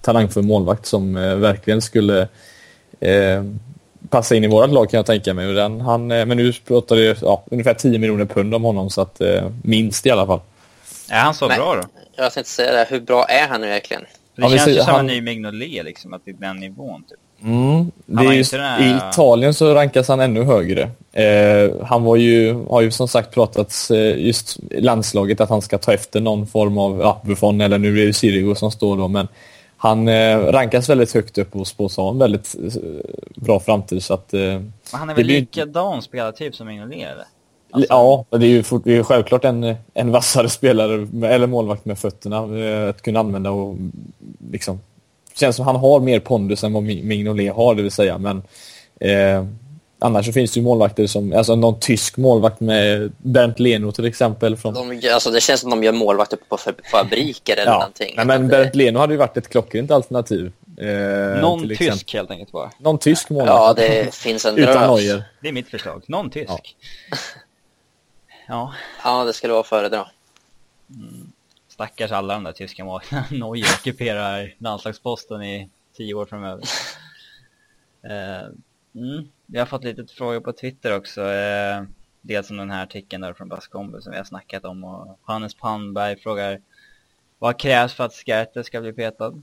[0.00, 2.28] talangfull målvakt som eh, verkligen skulle
[3.00, 3.44] eh,
[4.08, 5.54] passa in i vårt lag kan jag tänka mig.
[5.54, 9.00] Den, han, eh, men nu pratar det ja, ungefär 10 miljoner pund om honom, så
[9.00, 10.40] att eh, minst i alla fall.
[11.10, 11.82] Är han så men, bra då?
[12.16, 14.02] Jag tänkte säga det, hur bra är han nu verkligen?
[14.02, 15.00] Det ja, känns ju som han...
[15.00, 17.04] en ny Mignolet, liksom, att det är den nivån.
[17.10, 17.18] Typ.
[17.44, 17.90] Mm,
[18.34, 18.82] just, här...
[18.82, 20.90] I Italien så rankas han ännu högre.
[21.12, 25.78] Eh, han var ju, har ju som sagt pratats eh, just landslaget att han ska
[25.78, 29.08] ta efter någon form av ja, Buffon eller nu är det Sirigu som står då
[29.08, 29.28] men
[29.76, 32.82] han eh, rankas väldigt högt upp och spås ha en väldigt eh,
[33.36, 34.34] bra framtid så att...
[34.34, 34.40] Eh,
[34.92, 35.40] han är väl blir...
[35.40, 37.24] likadan spelartyp som eller?
[37.70, 37.92] Alltså...
[37.92, 41.84] Ja, det är ju fort, det är självklart en, en vassare spelare med, eller målvakt
[41.84, 43.76] med fötterna eh, att kunna använda och
[44.50, 44.80] liksom
[45.34, 48.18] känns som han har mer pondus än vad Mignolet har, det vill säga.
[48.18, 48.42] Men
[49.00, 49.44] eh,
[49.98, 54.04] annars så finns det ju målvakter som, alltså någon tysk målvakt med Bernt Leno till
[54.04, 54.56] exempel.
[54.56, 54.74] Från...
[54.74, 56.58] De, alltså det känns som de gör målvakter på
[56.90, 57.78] fabriker eller ja.
[57.78, 58.14] någonting.
[58.16, 60.52] Nej, men Bernt Leno hade ju varit ett klockrent alternativ.
[60.78, 62.18] Eh, någon tysk exempel.
[62.18, 62.70] helt enkelt bara.
[62.78, 63.50] Någon tysk målvakt.
[63.50, 65.22] Ja, det finns en Utan Neuer.
[65.42, 66.02] Det är mitt förslag.
[66.06, 66.50] Någon tysk.
[66.50, 67.16] Ja.
[68.48, 68.74] ja.
[69.04, 69.24] ja.
[69.24, 70.06] det skulle vara föredra.
[70.90, 71.23] Mm.
[71.74, 73.24] Stackars alla de där tyska målvakterna.
[73.30, 76.64] Neuer ockuperar landslagsposten i tio år framöver.
[78.04, 78.54] uh,
[78.94, 79.28] mm.
[79.46, 81.20] Vi har fått lite frågor på Twitter också.
[81.20, 81.82] Uh,
[82.20, 84.84] dels om den här artikeln där från Baskombo som vi har snackat om.
[84.84, 86.60] Och Hannes Palmberg frågar
[87.38, 89.42] vad krävs för att Skärte ska bli petad?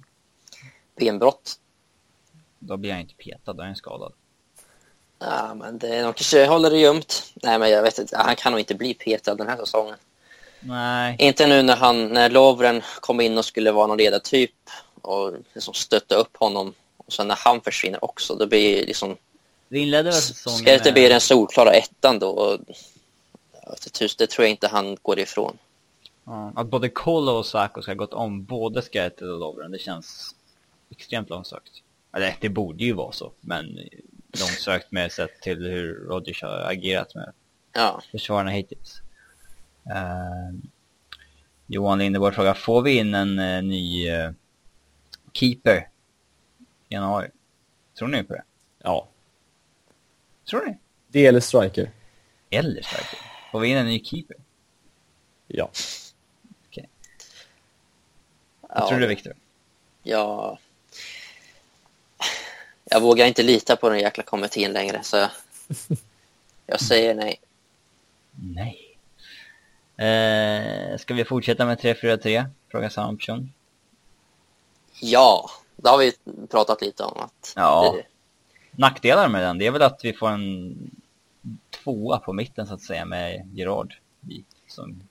[0.96, 1.56] Benbrott.
[2.60, 4.14] Då blir han inte petad, då är han skadad.
[5.20, 7.34] Ja, men det är nog kanske håller det gömt.
[7.44, 8.18] Nej, men jag vet inte.
[8.18, 9.96] Han kan nog inte bli petad den här säsongen.
[10.62, 11.16] Nej.
[11.20, 14.52] Inte nu när, han, när Lovren kom in och skulle vara någon ledartyp
[15.02, 16.74] och liksom stötta upp honom.
[16.98, 19.18] Och sen när han försvinner också, då blir liksom...
[19.68, 22.30] Det inledde säsongen Ska det inte bli den solklara ettan då?
[22.30, 22.60] Och,
[24.18, 25.58] det tror jag inte han går ifrån.
[26.24, 29.80] Ja, att både Kolo och Sako ska ha gått om både Skertel och Lovren, det
[29.80, 30.36] känns
[30.92, 31.72] extremt långsökt.
[32.14, 33.80] Eller det borde ju vara så, men
[34.40, 37.34] långsökt med sett till hur Rodgers har agerat med
[37.74, 38.02] ja.
[38.12, 39.02] försvararna hittills.
[39.88, 40.60] Uh,
[41.68, 44.32] Johan Lindeborg frågar, får vi in en uh, ny uh,
[45.34, 45.90] keeper
[46.90, 47.30] i januari?
[47.98, 48.44] Tror ni på det?
[48.84, 49.08] Ja.
[50.50, 50.78] Tror ni?
[51.08, 51.92] Det eller striker.
[52.50, 53.20] Eller striker?
[53.52, 54.38] Får vi in en ny keeper?
[55.48, 55.72] Ja.
[56.68, 56.90] Okej.
[58.62, 58.80] Okay.
[58.82, 59.34] Vad tror du Viktor?
[60.04, 60.60] Ja...
[62.84, 65.28] Jag vågar inte lita på den jäkla kommittén längre så
[66.66, 67.40] jag säger nej.
[68.32, 68.91] Nej.
[70.02, 72.46] Eh, ska vi fortsätta med 3-4-3?
[72.72, 73.54] Frågar samma person.
[75.02, 76.14] Ja, det har vi
[76.50, 77.20] pratat lite om.
[77.20, 77.96] Att ja.
[77.96, 78.04] Det...
[78.72, 80.76] Nackdelar med den, det är väl att vi får en
[81.84, 83.96] tvåa på mitten så att säga med Gerard
[84.68, 85.04] som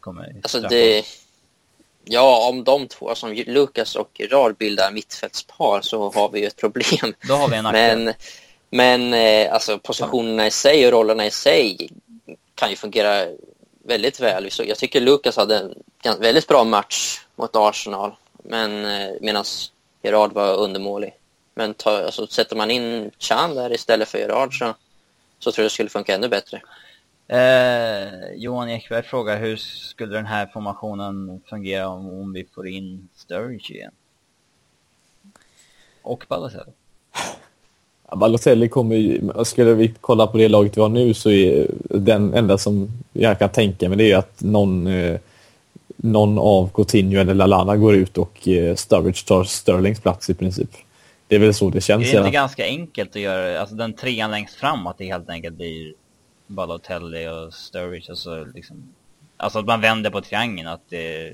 [0.00, 1.04] kommer Alltså det...
[2.04, 6.56] Ja, om de två, som Lukas och Gerard bildar mittfältspar så har vi ju ett
[6.56, 7.14] problem.
[7.28, 8.04] Då har vi en nackdel.
[8.04, 8.14] Men,
[8.70, 11.90] men eh, alltså positionerna i sig och rollerna i sig
[12.54, 13.26] kan ju fungera
[13.84, 14.48] väldigt väl.
[14.58, 18.14] Jag tycker Lukas hade en väldigt bra match mot Arsenal.
[18.42, 19.44] Men eh, medan
[20.02, 21.14] Gerard var undermålig.
[21.54, 24.74] Men ta, alltså, sätter man in Chan där istället för Gerard så,
[25.38, 26.62] så tror jag det skulle funka ännu bättre.
[27.28, 33.08] Eh, Johan Ekberg frågar hur skulle den här formationen fungera om, om vi får in
[33.14, 33.92] Sturridge igen?
[36.02, 36.72] Och Balotelli?
[38.16, 42.34] Balotelli kommer ju, skulle vi kolla på det laget vi har nu så är den
[42.34, 45.18] enda som jag kan tänka mig det är att någon, eh,
[45.96, 50.70] någon av Coutinho eller Lalana går ut och eh, Sturridge tar Sterlings plats i princip.
[51.28, 52.10] Det är väl så det känns.
[52.10, 55.30] Det är inte ganska enkelt att göra, alltså den trean längst fram att det helt
[55.30, 55.94] enkelt blir
[56.46, 58.82] Balotelli och Sturridge och så liksom,
[59.36, 61.32] alltså att man vänder på triangeln att det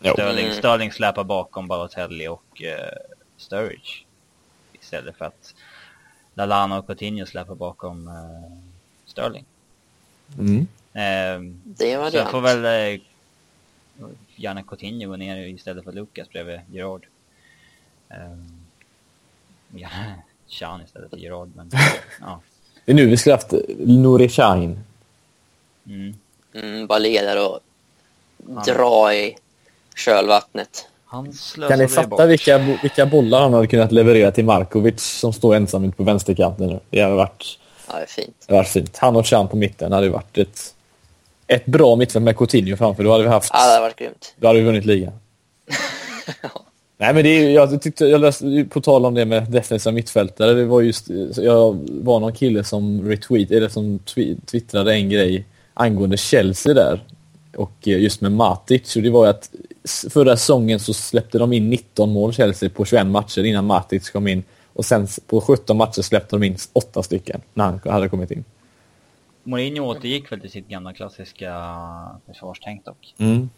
[0.00, 0.56] Sterling, mm.
[0.56, 2.98] Sterling släpar bakom Balotelli och uh,
[3.36, 4.04] Sturridge
[4.80, 5.54] istället för att
[6.34, 8.58] Lalana och Coutinho släpar bakom uh,
[9.06, 9.44] Sterling.
[10.38, 10.58] Mm.
[10.60, 12.64] Uh, det var så jag får väl
[12.94, 13.00] uh,
[14.36, 17.06] gärna Coutinho gå ner istället för Lucas bredvid Gerard.
[18.10, 18.44] Uh,
[19.68, 20.14] gärna
[20.46, 21.70] Chan istället för Gerard, men
[22.20, 22.40] ja.
[22.84, 24.84] Det är nu vi skulle haft Nouri Sahin.
[25.86, 26.14] Mm.
[26.52, 27.60] Mm, bara leda och
[28.54, 28.64] han...
[28.64, 29.36] dra i
[29.96, 30.88] kölvattnet.
[31.68, 35.84] Kan ni fatta vilka, vilka bollar han hade kunnat leverera till Markovic som står ensam
[35.84, 36.80] ute på vänsterkanten nu?
[36.90, 37.58] Det hade varit,
[37.88, 38.34] ja, det fint.
[38.46, 38.96] Det hade varit fint.
[38.96, 40.74] Han och Chan på mitten hade varit ett,
[41.46, 43.04] ett bra mittfält med Coutinho framför.
[43.04, 43.50] Då hade vi haft...
[43.52, 44.34] Ja, det hade varit grymt.
[44.36, 45.12] Då hade vi vunnit ligan.
[46.98, 50.54] Nej, men det är, jag tyckte, jag läste, på tal om det med defensiva mittfältare,
[50.54, 51.06] det var just,
[51.36, 53.98] jag var någon kille som retweet, eller som
[54.46, 55.44] twittrade en grej
[55.74, 57.04] angående Chelsea där.
[57.56, 59.50] Och just med Matic, och det var ju att
[60.10, 64.26] förra säsongen så släppte de in 19 mål Chelsea på 21 matcher innan Matic kom
[64.26, 64.42] in.
[64.72, 68.44] Och sen på 17 matcher släppte de in 8 stycken när han hade kommit in.
[69.42, 71.54] Mourinho återgick väl till sitt gamla klassiska
[72.26, 73.14] försvarstänk dock.
[73.18, 73.50] Mm.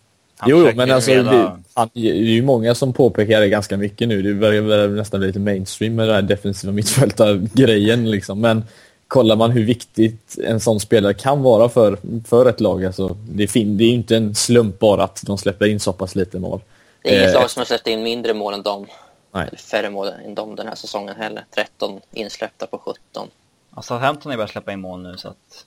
[0.46, 4.22] jo, men alltså det, han, det är ju många som påpekar det ganska mycket nu.
[4.22, 8.40] Det börjar nästan bli lite mainstream med den här defensiva mittfältargrejen liksom.
[8.40, 8.64] Men
[9.12, 11.98] kollar man hur viktigt en sån spelare kan vara för,
[12.28, 15.66] för ett lag, alltså, det, är, det är inte en slump bara att de släpper
[15.66, 16.60] in så pass lite mål.
[17.02, 18.86] Det är inget eh, lag som har släppt in mindre mål än dem.
[19.32, 19.48] Nej.
[19.48, 21.44] Eller färre mål än dem den här säsongen heller.
[21.54, 23.28] 13 insläppta på 17.
[23.70, 25.66] Alltså 15 är börjat släppa in mål nu så att...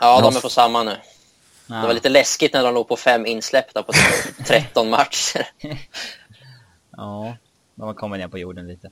[0.00, 0.96] Ja, de är på samma nu.
[1.66, 1.74] Ja.
[1.74, 3.92] Det var lite läskigt när de låg på fem insläppta på
[4.46, 5.48] 13 matcher.
[6.96, 7.36] ja,
[7.74, 8.90] de har kommit ner på jorden lite.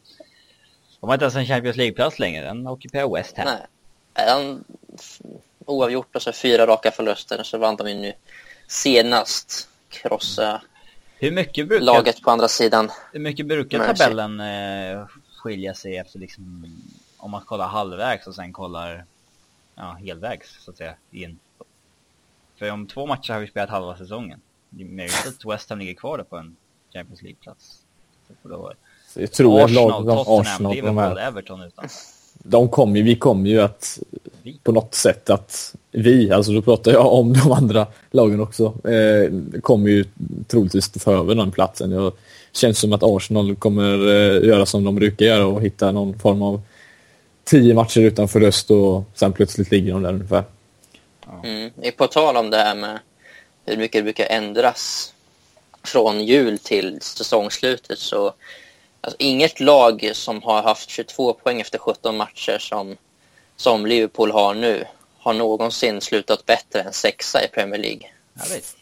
[1.00, 3.46] De har inte ens en Champions League-plats längre, den ockuperar West Ham.
[3.46, 3.66] Nej,
[4.14, 4.64] den
[5.66, 8.12] oavgjort och så fyra raka förluster så vann de ju nu
[8.66, 10.62] senast krossa
[11.18, 12.90] hur mycket brukar, laget på andra sidan.
[13.12, 15.06] Hur mycket brukar tabellen eh,
[15.36, 16.74] skilja sig efter liksom,
[17.16, 19.04] om man kollar halvvägs och sen kollar
[19.74, 21.38] ja, helvägs så att säga i en
[22.56, 24.40] för om två matcher har vi spelat halva säsongen.
[24.70, 26.56] Det är möjligt att West Ham ligger kvar där på en
[26.92, 27.78] Champions League-plats.
[29.14, 31.88] Jag tror Arsenal, att lag, Tottenham, Arsenal, Liverpool, Everton utan.
[32.46, 33.98] De kommer vi kommer ju att
[34.62, 39.32] på något sätt att vi, alltså då pratar jag om de andra lagen också, eh,
[39.60, 40.04] kommer ju
[40.48, 41.90] troligtvis ta över den platsen.
[41.90, 42.12] Det
[42.52, 46.42] känns som att Arsenal kommer eh, göra som de brukar göra och hitta någon form
[46.42, 46.60] av
[47.44, 50.44] tio matcher utan förlust och sen plötsligt ligger de där ungefär.
[51.44, 51.70] Mm.
[51.96, 52.98] På tal om det här med
[53.66, 55.12] hur mycket det brukar ändras
[55.82, 58.32] från jul till säsongslutet så
[59.04, 62.96] alltså, inget lag som har haft 22 poäng efter 17 matcher som,
[63.56, 64.84] som Liverpool har nu
[65.18, 68.08] har någonsin slutat bättre än sexa i Premier League.
[68.50, 68.76] Vet.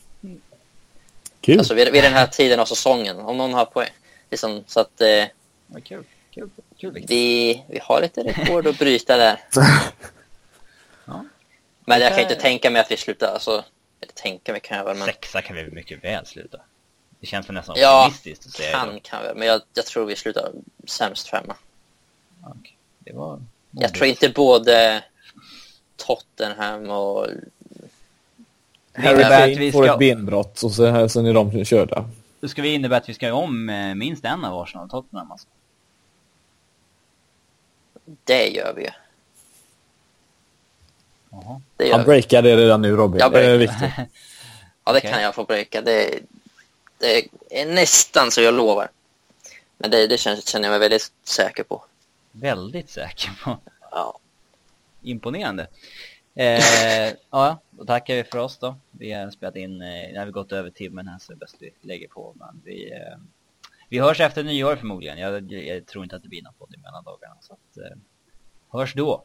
[1.41, 1.59] Kul.
[1.59, 3.91] Alltså vid, vid den här tiden av säsongen, om någon har poäng.
[4.31, 5.25] Liksom, så att eh,
[5.85, 6.05] kul.
[6.31, 6.51] Kul.
[6.79, 7.05] Kul.
[7.09, 9.41] Vi, vi har lite rekord att bryta där.
[11.05, 11.25] ja.
[11.85, 13.35] Men jag kan inte tänka mig att vi slutar.
[13.35, 13.64] Alltså,
[14.01, 15.07] Eller tänka mig kan jag väl, men...
[15.07, 16.61] Sexa kan vi mycket väl sluta.
[17.23, 20.07] Det känns väl nästan Ja, optimistiskt att säga kan kan vi, men jag, jag tror
[20.07, 20.53] vi slutar
[20.87, 21.57] sämst femma.
[22.45, 25.05] Okej, Det var Jag tror inte både
[25.97, 27.27] Tottenham och...
[28.93, 32.11] Harry innebär att Kane vi får ett benbrott och så, sen är de körda.
[32.41, 34.91] Då ska vi innebära att vi ska göra om eh, minst en av Arsenal och
[34.91, 35.49] Tottenham alltså.
[38.25, 38.91] Det gör vi ju.
[41.77, 43.18] Det Han breakar det redan nu Robin.
[43.18, 43.85] Jag breakar.
[43.85, 44.05] Eh.
[44.85, 45.11] Ja, det Okej.
[45.12, 45.81] kan jag få breaka.
[45.81, 46.20] Det,
[47.03, 48.90] det är nästan så jag lovar.
[49.78, 51.84] Men det, det känns, känner jag mig väldigt säker på.
[52.32, 53.59] Väldigt säker på.
[53.90, 54.18] Ja.
[55.03, 55.66] Imponerande.
[56.34, 56.64] Eh,
[57.30, 58.76] ja, då tackar vi för oss då.
[58.90, 61.57] Vi har spelat in, eh, har vi gått över timmen här så det är bäst
[61.61, 62.34] vi lägger på.
[62.36, 63.18] Men vi, eh,
[63.88, 65.18] vi hörs efter nyår förmodligen.
[65.18, 67.36] Jag, jag tror inte att det blir någon podd i mellandagarna.
[67.40, 67.98] Så att, eh,
[68.68, 69.20] hörs då.